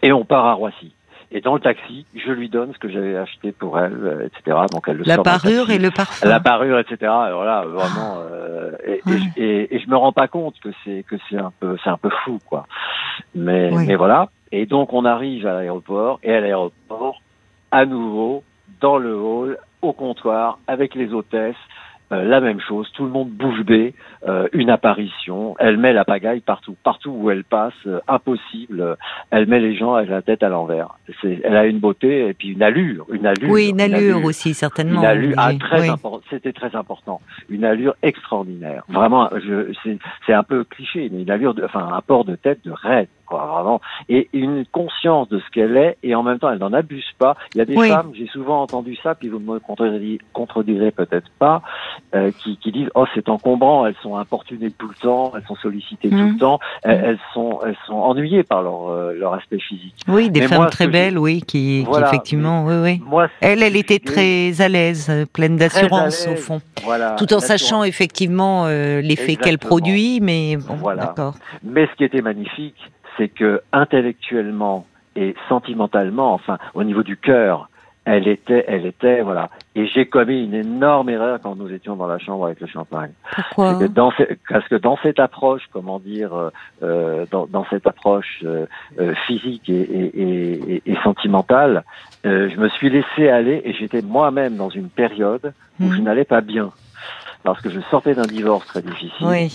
[0.02, 0.94] et on part à Roissy.
[1.32, 4.58] Et dans le taxi, je lui donne ce que j'avais acheté pour elle, euh, etc.
[4.72, 6.28] Donc elle le La parure et le parfum.
[6.28, 6.98] La parure, etc.
[7.04, 8.18] Alors là, vraiment.
[8.18, 9.02] Euh, et,
[9.38, 11.98] et, et, je me rends pas compte que c'est que c'est un peu c'est un
[11.98, 12.66] peu fou, quoi.
[13.36, 14.30] Mais mais voilà.
[14.52, 17.22] Et donc on arrive à l'aéroport et à l'aéroport,
[17.72, 18.44] à nouveau
[18.82, 21.56] dans le hall, au comptoir, avec les hôtesses.
[22.12, 23.94] Euh, la même chose, tout le monde bouge bée,
[24.28, 28.98] euh, une apparition, elle met la pagaille partout, partout où elle passe, euh, impossible,
[29.30, 30.98] elle met les gens avec la tête à l'envers.
[31.24, 33.52] Elle a une beauté et puis une allure, une allure.
[33.52, 35.02] Oui, une allure, aussi certainement.
[35.02, 35.88] Une allure, ah, très
[36.32, 38.84] c'était très important, une allure extraordinaire.
[38.90, 39.30] Vraiment,
[40.26, 42.72] c'est un peu cliché, mais une allure, de, enfin un port de tête de
[43.38, 47.06] vraiment, et une conscience de ce qu'elle est, et en même temps, elle n'en abuse
[47.18, 47.36] pas.
[47.54, 49.60] Il y a des femmes, j'ai souvent entendu ça, puis vous me
[50.34, 51.62] contredirez, peut-être pas,
[52.16, 55.56] euh, qui, qui, disent oh c'est encombrant, elles sont importunées tout le temps, elles sont
[55.56, 56.38] sollicitées tout le mhm.
[56.38, 59.96] temps, elles, sont elles sont ennuyées par leur euh, leur aspect physique.
[60.08, 63.02] Oui, des femmes très belles, oui, qui, effectivement, oui, oui.
[63.06, 67.40] Moi, elle, elle était très à l'aise, euh, pleine d'assurance au fond, voilà, tout en
[67.40, 71.06] sachant effectivement l'effet qu'elle produit, mais bon, voilà.
[71.06, 71.36] d'accord.
[71.64, 72.76] Mais ce qui était magnifique,
[73.20, 77.70] c'est que intellectuellement et sentimentalement, enfin au niveau du cœur,
[78.06, 79.50] elle était, elle était, voilà.
[79.76, 83.12] Et j'ai commis une énorme erreur quand nous étions dans la chambre avec le champagne.
[83.36, 83.78] Pourquoi
[84.50, 86.50] Parce que dans cette approche, comment dire, euh,
[86.82, 88.66] euh dans, dans, cette approche euh,
[89.28, 91.84] physique et, et, et, sentimentale,
[92.26, 96.06] euh, je me suis laissé aller et j'étais moi-même dans une période où je mhm.
[96.06, 96.72] n'allais pas bien
[97.44, 99.28] parce que je sortais d'un divorce très difficile.
[99.28, 99.52] Oui.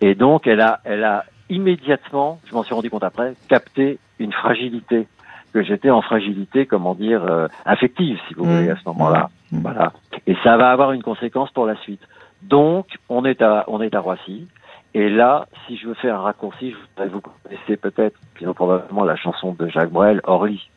[0.00, 4.32] Et donc, elle a, elle a immédiatement, je m'en suis rendu compte après, capté une
[4.32, 5.06] fragilité
[5.52, 8.56] que j'étais en fragilité, comment dire, euh, affective, si vous mmh.
[8.56, 9.30] voulez, à ce moment-là.
[9.50, 9.60] Mmh.
[9.60, 9.92] Voilà.
[10.26, 12.02] Et ça va avoir une conséquence pour la suite.
[12.42, 14.46] Donc, on est à, on est à Roissy.
[14.94, 19.16] Et là, si je veux faire un raccourci, je vous connaissez peut-être, sinon probablement la
[19.16, 20.68] chanson de Jacques Brel, Orly.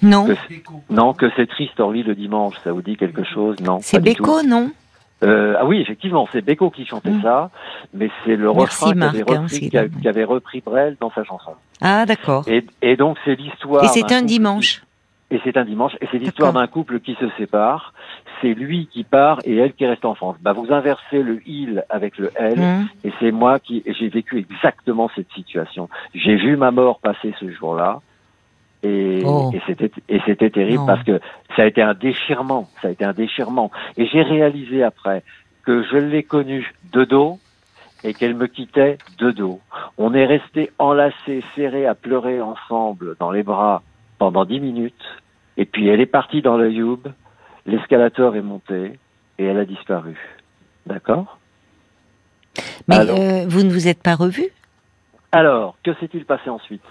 [0.00, 0.26] Non.
[0.90, 3.60] non, que c'est triste Orly le dimanche, ça vous dit quelque chose?
[3.60, 3.78] Non.
[3.80, 4.72] C'est Beko, non?
[5.22, 7.22] Euh, ah oui, effectivement, c'est Beko qui chantait mm.
[7.22, 7.50] ça,
[7.94, 8.92] mais c'est le refrain
[10.02, 11.52] qu'avait repris, Brel dans sa chanson.
[11.80, 12.44] Ah d'accord.
[12.48, 13.84] Et, donc c'est l'histoire.
[13.84, 14.82] Et c'est un, dimanche.
[15.30, 17.94] Et c'est un dimanche, et c'est l'histoire d'un couple qui se sépare.
[18.40, 20.36] C'est lui qui part et elle qui reste en France.
[20.40, 22.88] Bah vous inversez le il avec le elle, mm.
[23.04, 25.88] et c'est moi qui j'ai vécu exactement cette situation.
[26.14, 28.00] J'ai vu ma mort passer ce jour-là.
[28.84, 29.52] Et, oh.
[30.08, 31.20] et c'était terrible parce que
[31.54, 33.70] ça a été un déchirement, ça a été un déchirement.
[33.96, 35.22] Et j'ai réalisé après
[35.64, 37.38] que je l'ai connue de dos
[38.02, 39.60] et qu'elle me quittait de dos.
[39.98, 43.82] On est resté enlacés, serrés, à pleurer ensemble dans les bras
[44.18, 45.22] pendant dix minutes.
[45.56, 47.06] Et puis elle est partie dans le Youb,
[47.66, 48.98] l'escalator est monté
[49.38, 50.18] et elle a disparu.
[50.86, 51.38] D'accord?
[52.88, 54.50] Mais euh, vous ne vous êtes pas revus?
[55.30, 56.82] Alors, que s'est-il passé ensuite?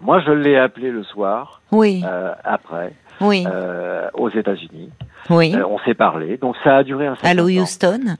[0.00, 1.60] Moi, je l'ai appelé le soir.
[1.72, 2.02] Oui.
[2.04, 2.92] Euh, après.
[3.20, 3.44] Oui.
[3.50, 4.90] Euh, aux États-Unis.
[5.30, 5.54] Oui.
[5.54, 6.36] Euh, on s'est parlé.
[6.36, 8.16] Donc ça a duré un certain Allô, Houston.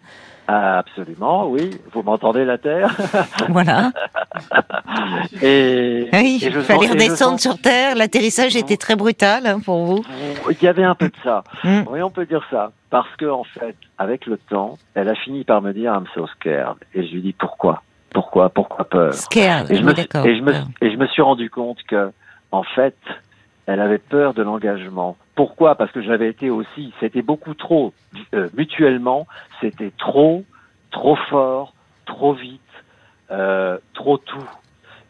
[0.51, 1.71] Ah, absolument, oui.
[1.93, 2.97] Vous m'entendez la Terre
[3.51, 3.93] Voilà.
[5.43, 7.95] et, oui, il fallait redescendre sur Terre.
[7.97, 10.05] L'atterrissage était très brutal hein, pour vous.
[10.51, 11.45] Il y avait un peu de ça.
[11.65, 11.83] Mm.
[11.91, 12.73] Oui, on peut dire ça.
[12.89, 16.27] Parce que en fait, avec le temps, elle a fini par me dire I'm so
[16.27, 16.79] scared.
[16.95, 17.83] Et je lui dis pourquoi?
[18.19, 19.15] Pourquoi Pourquoi peur.
[19.15, 22.11] Scared, et je, me, et, je me, et je me suis rendu compte que,
[22.51, 22.97] en fait,
[23.67, 25.17] elle avait peur de l'engagement.
[25.37, 25.77] Pourquoi?
[25.77, 27.93] Parce que j'avais été aussi, c'était beaucoup trop,
[28.35, 29.29] euh, mutuellement,
[29.61, 30.45] c'était trop,
[30.91, 31.75] trop fort,
[32.07, 32.61] trop vite,
[33.31, 34.51] euh, trop tout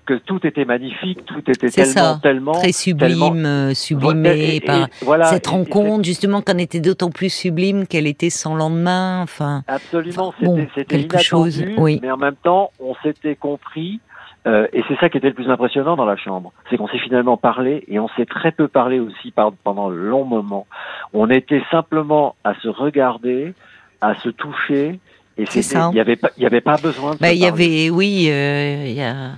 [0.09, 4.89] que tout était magnifique, tout était tellement, ça, tellement très sublime, euh, sublimé par
[5.25, 9.21] cette rencontre, justement, qu'on était d'autant plus sublime qu'elle était sans lendemain.
[9.21, 10.33] Enfin, absolument,
[10.75, 11.63] c'était quelque chose.
[11.77, 12.01] Oui.
[12.03, 14.01] Mais en même temps, on s'était compris.
[14.47, 17.01] Euh, et c'est ça qui était le plus impressionnant dans la chambre, c'est qu'on s'est
[17.01, 20.67] finalement parlé et on s'est très peu parlé aussi pendant le long moment.
[21.13, 23.53] On était simplement à se regarder,
[24.01, 25.01] à se toucher.
[25.37, 27.19] Et il n'y avait pas, il y avait pas besoin de.
[27.19, 29.33] Bah, il y avait, oui, euh, il y a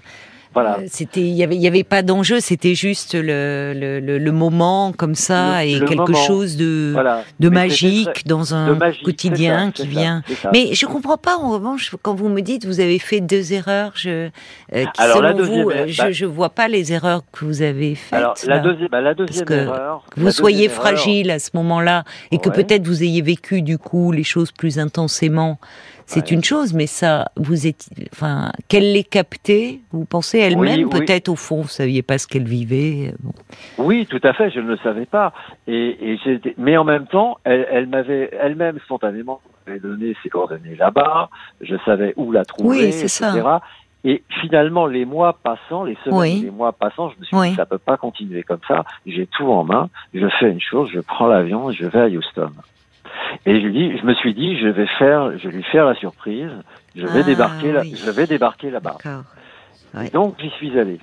[0.52, 0.78] voilà.
[0.78, 2.40] Euh, c'était, il y avait, il y avait pas d'enjeu.
[2.40, 6.94] C'était juste le, le, le, moment comme ça et quelque chose de
[7.38, 10.22] de magique dans un quotidien qui vient.
[10.52, 13.92] Mais je comprends pas en revanche quand vous me dites vous avez fait deux erreurs.
[13.94, 14.30] Je, euh,
[14.70, 17.94] qui, Alors, selon vous, euh, je, bah je vois pas les erreurs que vous avez
[17.94, 18.18] faites.
[18.18, 20.04] Alors la, deuxième, bah, la deuxième que erreur.
[20.16, 24.24] vous soyez fragile à ce moment-là et que peut-être vous ayez vécu du coup les
[24.24, 25.58] choses plus intensément
[26.10, 31.28] c'est une chose, mais ça, vous êtes, enfin, qu'elle l'ait capté, vous pensez elle-même, peut-être
[31.28, 33.14] au fond, vous saviez pas ce qu'elle vivait.
[33.78, 35.32] Oui, tout à fait, je ne le savais pas.
[35.68, 39.40] Et, et mais en même temps, elle, m'avait elle-même spontanément
[39.82, 41.30] donné ses coordonnées là-bas.
[41.60, 43.08] Je savais où la trouver, oui, etc.
[43.08, 43.60] Ça.
[44.02, 47.66] Et finalement, les mois passant, les semaines, les mois passant, je me suis dit, ça
[47.66, 48.84] peut pas continuer comme ça.
[49.06, 49.90] J'ai tout en main.
[50.14, 52.50] Je fais une chose, je prends l'avion, je vais à Houston.
[53.46, 55.94] Et je, dis, je me suis dit, je vais faire, je vais lui faire la
[55.94, 56.50] surprise.
[56.94, 58.98] Je vais ah, débarquer là, je vais débarquer là-bas.
[60.12, 60.98] Donc j'y suis allé.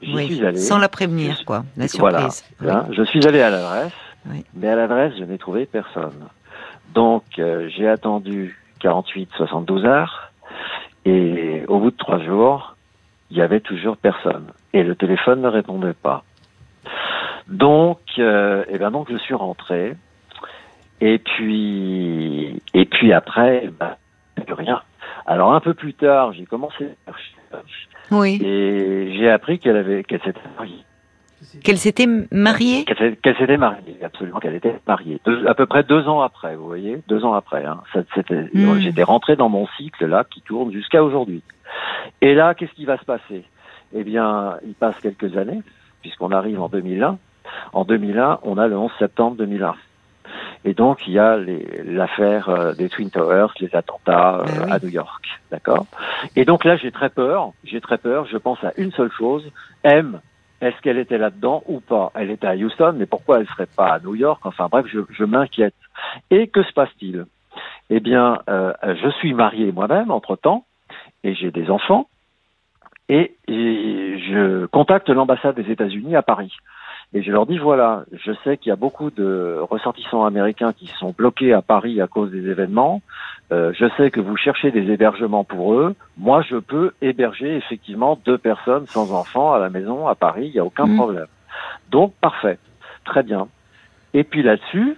[0.00, 0.58] J'y suis allé.
[0.58, 2.44] Sans la prévenir, quoi, la surprise.
[2.58, 2.86] Voilà.
[2.90, 3.92] Je suis allé à l'adresse,
[4.54, 6.28] mais à l'adresse, je n'ai trouvé personne.
[6.94, 10.32] Donc euh, j'ai attendu 48, 72 heures,
[11.04, 12.76] et au bout de trois jours,
[13.30, 16.24] il y avait toujours personne, et le téléphone ne répondait pas.
[17.48, 19.94] Donc, euh, et eh ben donc je suis rentré.
[21.04, 23.98] Et puis, et puis après, bah,
[24.46, 24.82] plus rien.
[25.26, 27.58] Alors un peu plus tard, j'ai commencé à
[28.12, 28.40] Oui.
[28.40, 30.84] Et j'ai appris qu'elle avait, qu'elle s'était mariée.
[31.64, 32.84] Qu'elle s'était mariée?
[32.84, 35.20] Qu'elle s'était mariée, absolument, qu'elle était mariée.
[35.48, 37.64] à peu près deux ans après, vous voyez, deux ans après.
[37.64, 37.80] Hein.
[38.54, 38.78] Hmm.
[38.78, 41.42] J'étais rentré dans mon cycle là, qui tourne jusqu'à aujourd'hui.
[42.20, 43.42] Et là, qu'est-ce qui va se passer?
[43.92, 45.62] Eh bien, il passe quelques années,
[46.00, 47.18] puisqu'on arrive en 2001.
[47.72, 49.74] En 2001, on a le 11 septembre 2001.
[50.64, 51.36] Et donc, il y a
[51.84, 55.24] l'affaire euh, des Twin Towers, les attentats euh, ah à New York.
[55.50, 55.86] D'accord?
[56.36, 57.52] Et donc là, j'ai très peur.
[57.64, 58.26] J'ai très peur.
[58.26, 59.44] Je pense à une seule chose.
[59.82, 60.20] M,
[60.60, 62.12] est-ce qu'elle était là-dedans ou pas?
[62.14, 64.40] Elle était à Houston, mais pourquoi elle serait pas à New York?
[64.44, 65.74] Enfin bref, je, je m'inquiète.
[66.30, 67.26] Et que se passe-t-il?
[67.90, 70.64] Eh bien, euh, je suis marié moi-même entre-temps,
[71.24, 72.08] et j'ai des enfants,
[73.08, 76.52] et je contacte l'ambassade des États-Unis à Paris.
[77.14, 80.86] Et je leur dis voilà, je sais qu'il y a beaucoup de ressortissants américains qui
[80.86, 83.02] sont bloqués à Paris à cause des événements.
[83.52, 85.94] Euh, je sais que vous cherchez des hébergements pour eux.
[86.16, 90.46] Moi, je peux héberger effectivement deux personnes sans enfants à la maison à Paris.
[90.46, 90.96] Il n'y a aucun mmh.
[90.96, 91.26] problème.
[91.90, 92.58] Donc parfait,
[93.04, 93.48] très bien.
[94.14, 94.96] Et puis là-dessus,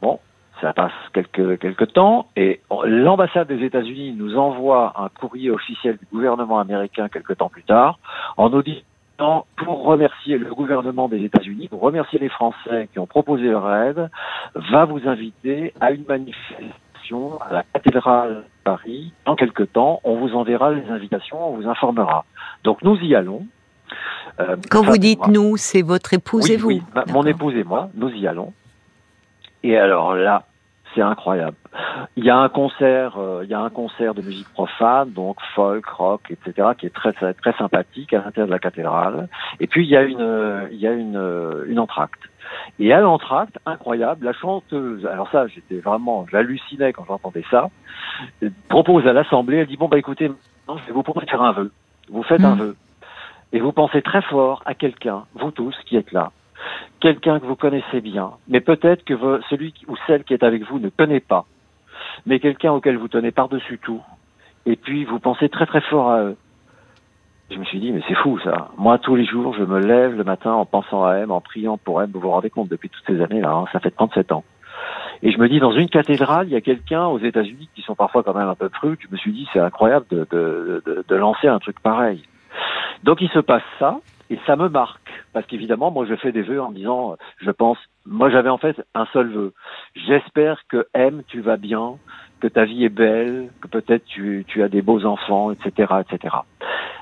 [0.00, 0.18] bon,
[0.60, 6.06] ça passe quelques quelques temps et l'ambassade des États-Unis nous envoie un courrier officiel du
[6.12, 7.98] gouvernement américain quelques temps plus tard
[8.36, 8.80] en nous disant
[9.56, 14.10] pour remercier le gouvernement des États-Unis, pour remercier les Français qui ont proposé leur aide,
[14.54, 19.12] va vous inviter à une manifestation à la cathédrale de Paris.
[19.26, 22.24] Dans quelques temps, on vous enverra les invitations, on vous informera.
[22.64, 23.46] Donc nous y allons.
[24.40, 26.82] Euh, Quand vous dites nous, c'est votre épouse et vous Oui,
[27.12, 28.52] mon épouse et moi, nous y allons.
[29.62, 30.44] Et alors là,
[30.94, 31.56] c'est incroyable.
[32.16, 35.38] Il y a un concert, euh, il y a un concert de musique profane, donc
[35.54, 39.28] folk, rock, etc., qui est très très, sympathique à l'intérieur de la cathédrale.
[39.60, 42.20] Et puis il y a une il y a une une entracte.
[42.78, 47.70] Et à l'entracte, incroyable, la chanteuse, alors ça, j'étais vraiment, j'hallucinais quand j'entendais ça,
[48.68, 50.30] propose à l'assemblée, elle dit bon bah écoutez,
[50.68, 51.72] je vais vous proposer de faire un vœu.
[52.10, 52.58] Vous faites un mmh.
[52.58, 52.76] vœu.
[53.52, 56.32] Et vous pensez très fort à quelqu'un, vous tous qui êtes là,
[57.00, 59.14] quelqu'un que vous connaissez bien, mais peut-être que
[59.50, 61.46] celui ou celle qui est avec vous ne connaît pas,
[62.26, 64.02] mais quelqu'un auquel vous tenez par-dessus tout,
[64.66, 66.36] et puis vous pensez très très fort à eux.
[67.50, 68.68] Je me suis dit, mais c'est fou ça.
[68.78, 71.76] Moi, tous les jours, je me lève le matin en pensant à M, en priant
[71.76, 72.10] pour M.
[72.14, 74.44] Vous vous rendez compte, depuis toutes ces années-là, hein, ça fait 37 ans.
[75.22, 77.94] Et je me dis, dans une cathédrale, il y a quelqu'un aux États-Unis qui sont
[77.94, 78.98] parfois quand même un peu crus.
[79.00, 82.22] Je me suis dit, c'est incroyable de lancer un truc pareil.
[83.02, 85.01] Donc il se passe ça, et ça me marque.
[85.32, 88.76] Parce qu'évidemment, moi, je fais des vœux en disant, je pense, moi, j'avais en fait
[88.94, 89.52] un seul vœu.
[89.94, 91.94] J'espère que M, tu vas bien,
[92.40, 96.36] que ta vie est belle, que peut-être tu, tu as des beaux enfants, etc., etc.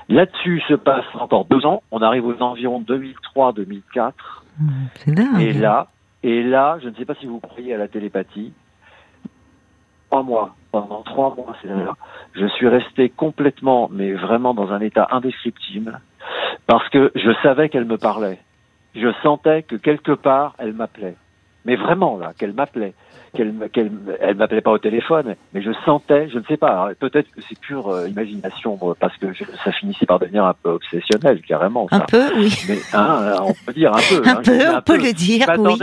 [0.07, 1.83] Là-dessus se passe encore deux ans.
[1.91, 4.11] On arrive aux environs 2003-2004.
[4.59, 5.87] Mmh, et là,
[6.23, 8.53] et là, je ne sais pas si vous croyez à la télépathie.
[10.09, 11.95] Trois mois, pendant trois mois, c'est là,
[12.33, 16.01] je suis resté complètement, mais vraiment dans un état indescriptible
[16.67, 18.39] parce que je savais qu'elle me parlait.
[18.95, 21.15] Je sentais que quelque part, elle m'appelait.
[21.65, 22.93] mais vraiment là, qu'elle m'appelait
[23.35, 27.29] qu'elle qu'elle elle m'appelait pas au téléphone, mais je sentais, je ne sais pas, peut-être
[27.31, 29.27] que c'est pure euh, imagination parce que
[29.63, 31.87] ça finissait par devenir un peu obsessionnel carrément.
[31.91, 32.53] Un peu, oui.
[32.67, 34.21] Mais hein, on peut dire un peu.
[34.25, 35.73] un hein, peu, on peut le dire, oui.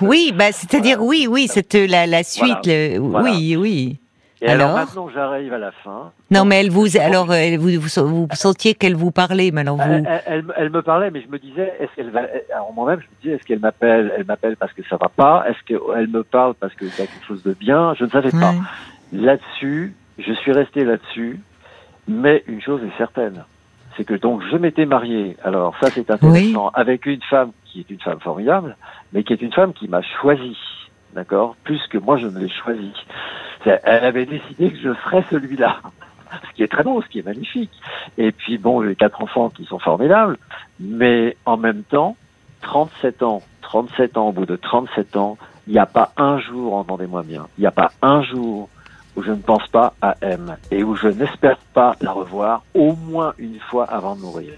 [0.00, 3.98] oui, bah c'est-à-dire oui, oui, c'est la, la suite, oui, oui.
[4.44, 6.10] Et alors, maintenant j'arrive à la fin.
[6.32, 10.04] Non mais elle vous alors elle, vous, vous, sentiez qu'elle vous parlait mais alors vous
[10.26, 13.22] elle, elle, me parlait mais je me disais est-ce qu'elle va alors moi-même je me
[13.22, 15.44] disais est-ce qu'elle m'appelle elle m'appelle parce que ça va pas?
[15.48, 17.94] Est-ce qu'elle me parle parce que c'est quelque chose de bien?
[17.94, 18.54] Je ne savais pas.
[19.12, 21.38] Là-dessus je suis resté là-dessus
[22.08, 23.44] mais une chose est certaine
[23.96, 25.36] c'est que donc je m'étais marié.
[25.44, 28.76] Alors ça c'est intéressant avec une femme qui est une femme formidable
[29.12, 30.56] mais qui est une femme qui m'a choisi
[31.14, 32.92] d'accord plus que moi je ne l'ai choisi
[33.64, 35.76] elle avait décidé que je serais celui-là.
[36.50, 37.70] Ce qui est très beau, ce qui est magnifique.
[38.16, 40.38] Et puis bon, j'ai quatre enfants qui sont formidables,
[40.80, 42.16] mais en même temps,
[42.62, 46.74] 37 ans, 37 ans, au bout de 37 ans, il n'y a pas un jour,
[46.74, 48.70] entendez-moi bien, il n'y a pas un jour
[49.14, 52.94] où je ne pense pas à M et où je n'espère pas la revoir au
[52.94, 54.54] moins une fois avant de mourir.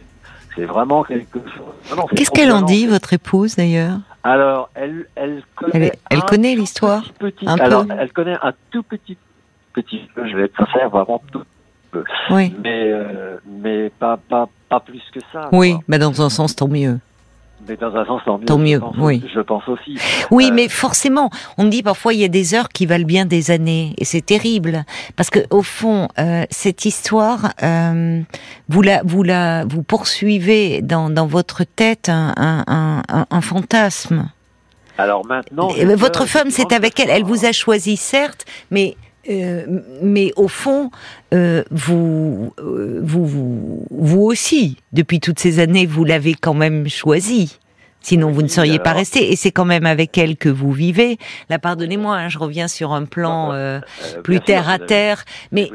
[0.54, 2.06] C'est vraiment quelque chose.
[2.14, 3.98] Qu'est-ce qu'elle en dit, votre épouse d'ailleurs?
[4.24, 7.04] Alors, elle, elle connaît, elle, connaît l'histoire
[7.46, 7.94] un alors, peu.
[7.98, 9.18] elle connaît un tout petit,
[9.74, 10.26] petit peu.
[10.26, 11.42] Je vais être sincère, vraiment tout
[11.90, 12.04] peu.
[12.30, 12.54] Oui.
[12.62, 15.48] Mais, euh, mais pas, pas, pas plus que ça.
[15.52, 16.98] Oui, mais dans un sens, tant mieux.
[17.66, 18.44] Mais dans un sens, tant mieux.
[18.44, 19.24] Tant mieux, je pense, oui.
[19.34, 19.96] Je pense aussi.
[20.30, 23.06] Oui, euh, mais forcément, on me dit parfois il y a des heures qui valent
[23.06, 24.84] bien des années, et c'est terrible
[25.16, 28.20] parce que au fond, euh, cette histoire, euh,
[28.68, 34.28] vous la, vous la, vous poursuivez dans, dans votre tête un, un, un, un fantasme.
[34.98, 37.10] Alors maintenant, votre femme, c'est avec elle.
[37.10, 38.96] Elle vous a choisi, certes, mais
[39.28, 39.64] euh,
[40.02, 40.90] mais au fond,
[41.32, 46.88] euh, vous, euh, vous, vous, vous aussi, depuis toutes ces années, vous l'avez quand même
[46.88, 47.58] choisi.
[48.04, 49.32] Sinon, vous ne seriez pas resté.
[49.32, 51.16] Et c'est quand même avec elle que vous vivez.
[51.48, 53.80] Là, pardonnez-moi, hein, je reviens sur un plan euh,
[54.14, 55.24] euh, plus terre à terre.
[55.52, 55.70] Mais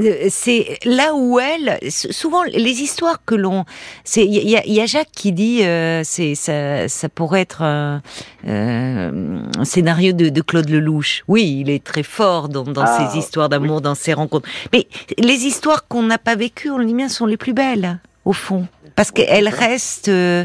[0.00, 3.64] euh, c'est là où elle, souvent les histoires que l'on,
[4.02, 5.62] c'est il y, a, Jacques qui dit,
[6.02, 8.02] c'est ça, ça pourrait être un,
[9.62, 11.22] scénario de, Claude Lelouch.
[11.28, 14.48] Oui, il est très fort dans, dans ah, ces histoires d'amour, dans ces rencontres.
[14.72, 18.32] Mais les histoires qu'on n'a pas vécues, on dit bien, sont les plus belles au
[18.32, 18.66] fond.
[18.94, 20.44] Parce qu'elle reste euh,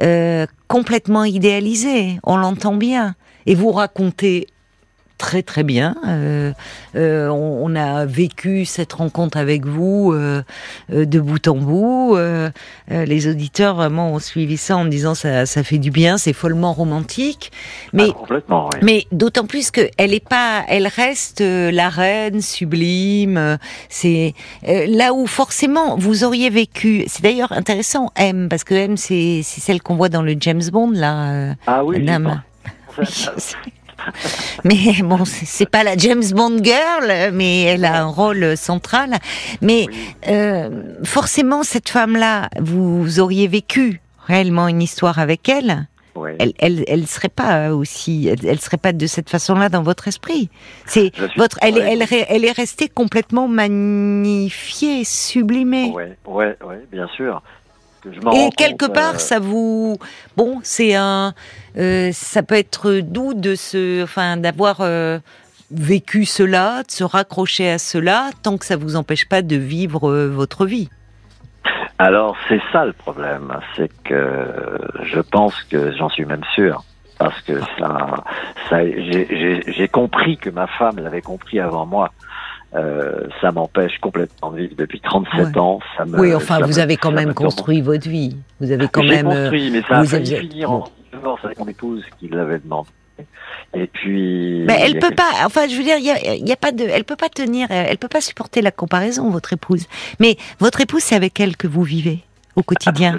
[0.00, 3.14] euh, complètement idéalisée, on l'entend bien.
[3.46, 4.46] Et vous racontez
[5.18, 5.96] très très bien.
[6.06, 6.52] Euh,
[6.96, 10.42] euh, on, a vécu cette rencontre avec vous euh,
[10.88, 12.16] de bout en bout.
[12.88, 16.32] les auditeurs vraiment ont suivi ça en me disant ça, ça fait du bien, c'est
[16.32, 17.52] follement romantique.
[17.92, 18.08] Mais,
[18.50, 23.58] ah, mais d'autant plus que elle est pas, elle reste la reine sublime.
[23.88, 27.04] C'est là où forcément vous auriez vécu.
[27.08, 30.90] C'est d'ailleurs intéressant M parce que M c'est celle qu'on voit dans le James Bond
[30.90, 31.54] là.
[31.66, 32.06] ah oui.
[34.64, 39.16] mais bon, c'est pas la James Bond girl, mais elle a un rôle central.
[39.60, 39.86] Mais
[40.28, 45.86] euh, forcément, cette femme-là, vous auriez vécu réellement une histoire avec elle.
[46.38, 50.48] Elle, elle, elle serait pas aussi, elle, serait pas de cette façon-là dans votre esprit.
[50.86, 55.90] C'est votre, elle, elle, elle, est restée complètement magnifiée, sublimée.
[55.90, 57.42] Ouais, ouais, ouais, bien sûr.
[58.34, 59.96] Et quelque part, euh, ça vous,
[60.36, 61.32] bon, c'est un,
[61.76, 65.18] euh, ça peut être doux de se, enfin, d'avoir euh,
[65.70, 70.12] vécu cela, de se raccrocher à cela, tant que ça vous empêche pas de vivre
[70.26, 70.88] votre vie.
[71.98, 76.84] Alors c'est ça le problème, c'est que je pense que j'en suis même sûr,
[77.18, 78.24] parce que ça,
[78.68, 82.10] ça j'ai compris que ma femme l'avait compris avant moi.
[82.74, 85.78] Euh, ça m'empêche complètement de vivre depuis 37 ans.
[85.96, 88.36] Ça me, oui, enfin, vous avez quand même construit votre vie.
[88.60, 89.26] Vous avez quand même.
[89.26, 92.88] construit, mais ça a failli finir en divorce avec mon épouse qui l'avait demandé.
[93.74, 94.64] Et puis.
[94.66, 95.30] Mais elle peut pas.
[95.44, 96.84] Enfin, je veux dire, il y a, y a, pas de.
[96.84, 97.68] Elle peut pas tenir.
[97.70, 99.86] Elle peut pas supporter la comparaison, votre épouse.
[100.18, 102.24] Mais votre épouse, c'est avec elle que vous vivez
[102.56, 103.18] au quotidien.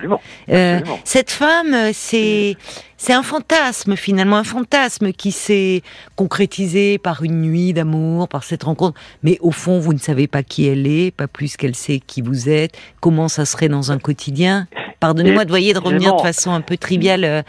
[0.49, 2.55] Euh, cette femme, c'est
[2.97, 5.81] c'est un fantasme finalement, un fantasme qui s'est
[6.15, 8.97] concrétisé par une nuit d'amour, par cette rencontre.
[9.21, 12.21] Mais au fond, vous ne savez pas qui elle est, pas plus qu'elle sait qui
[12.21, 14.67] vous êtes, comment ça serait dans un quotidien?
[14.99, 17.41] Pardonnez-moi de voyer de revenir de façon un peu triviale, euh,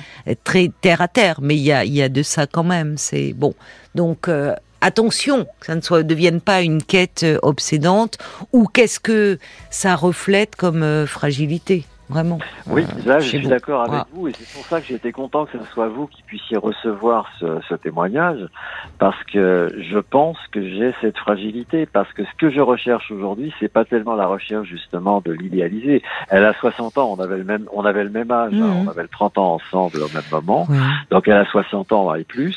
[0.45, 2.97] très terre à terre, mais il y a, y a de ça quand même.
[2.99, 3.55] C'est bon.
[3.95, 8.19] Donc euh, attention, que ça ne soit, devienne pas une quête euh, obsédante,
[8.53, 9.39] ou qu'est-ce que
[9.71, 12.39] ça reflète comme euh, fragilité vraiment?
[12.69, 15.47] Oui, euh, là, je suis d'accord avec vous, et c'est pour ça que j'étais content
[15.47, 18.47] que ce soit vous qui puissiez recevoir ce, ce témoignage,
[18.99, 23.53] parce que je pense que j'ai cette fragilité, parce que ce que je recherche aujourd'hui,
[23.59, 26.03] c'est pas tellement la recherche justement de l'idéaliser.
[26.29, 28.87] Elle a 60 ans, on avait le même, on avait le même âge, hein, mhm.
[28.87, 30.69] on avait le 30 ans ensemble au même moment,
[31.11, 32.57] donc elle a 60 ans et plus.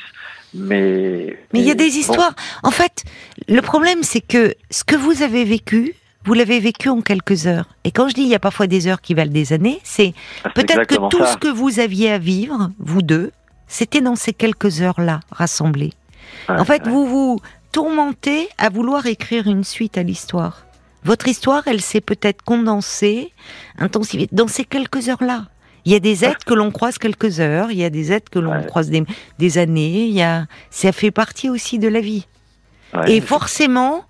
[0.54, 2.34] Mais mais il y a des histoires.
[2.64, 3.04] En fait,
[3.48, 5.96] le problème c'est que ce que vous avez vécu,
[6.26, 7.70] vous l'avez vécu en quelques heures.
[7.84, 10.14] Et quand je dis il y a parfois des heures qui valent des années, c'est
[10.44, 13.32] ah, peut-être que tout ce que vous aviez à vivre, vous deux,
[13.68, 15.94] c'était dans ces quelques heures-là rassemblées.
[16.48, 17.40] en fait, vous vous
[17.72, 20.66] tourmentez à vouloir écrire une suite à l'histoire.
[21.04, 23.32] Votre histoire, elle s'est peut-être condensée,
[23.78, 25.46] intensifiée dans ces quelques heures-là.
[25.86, 28.30] Il y a des êtres que l'on croise quelques heures, il y a des êtres
[28.30, 29.04] que l'on croise des,
[29.38, 32.26] des, années, il y a, ça fait partie aussi de la vie.
[33.08, 34.04] Et forcément,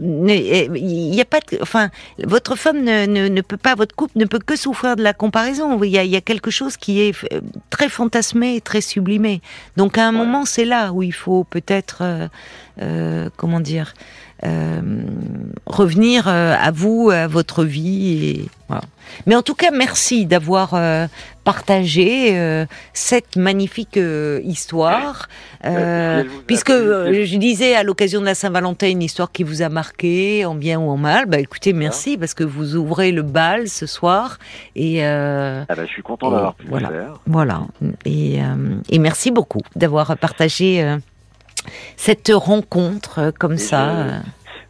[0.00, 4.24] il n'y a pas, de, enfin, votre femme ne, ne, peut pas, votre couple ne
[4.24, 5.80] peut que souffrir de la comparaison.
[5.82, 7.14] Il y, a, il y a quelque chose qui est
[7.70, 9.40] très fantasmé et très sublimé.
[9.76, 12.28] Donc à un moment, c'est là où il faut peut-être, euh,
[12.82, 13.94] euh, comment dire,
[15.66, 18.28] revenir euh, à vous, à votre vie.
[18.28, 18.82] Et, voilà.
[19.26, 21.06] Mais en tout cas, merci d'avoir euh,
[21.44, 23.98] partagé cette magnifique
[24.42, 25.28] histoire,
[26.46, 30.54] puisque je disais à l'occasion de la Saint-Valentin une histoire qui vous a marqué, en
[30.54, 31.26] bien ou en mal.
[31.26, 34.38] Bah écoutez, merci parce que vous ouvrez le bal ce soir
[34.74, 35.04] et.
[35.04, 37.20] Ah bah, je suis content d'avoir pu voilà, le faire.
[37.26, 37.60] Voilà.
[38.06, 38.38] Et,
[38.88, 40.96] et merci beaucoup d'avoir partagé
[41.96, 44.22] cette rencontre comme ça.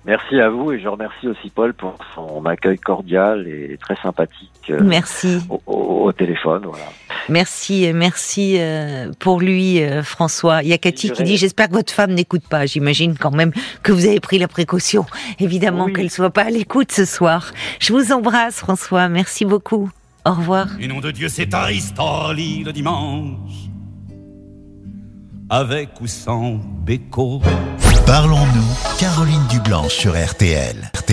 [0.07, 4.51] Merci à vous et je remercie aussi Paul pour son accueil cordial et très sympathique.
[4.68, 5.38] Euh, merci.
[5.66, 6.84] Au, téléphone, voilà.
[7.30, 10.62] Merci, merci euh, pour lui, euh, François.
[10.62, 12.66] Il y a Cathy qui dit j'espère que votre femme n'écoute pas.
[12.66, 15.07] J'imagine quand même que vous avez pris la précaution,
[15.40, 17.53] évidemment qu'elle soit pas à l'écoute ce soir.
[17.80, 19.09] Je vous embrasse, François.
[19.09, 19.90] Merci beaucoup.
[20.26, 20.68] Au revoir.
[20.80, 23.68] Et nom de Dieu, c'est Aristoli le dimanche,
[25.55, 27.41] avec ou sans béco.
[28.07, 30.91] Parlons-nous, Caroline Dublanche sur RTL.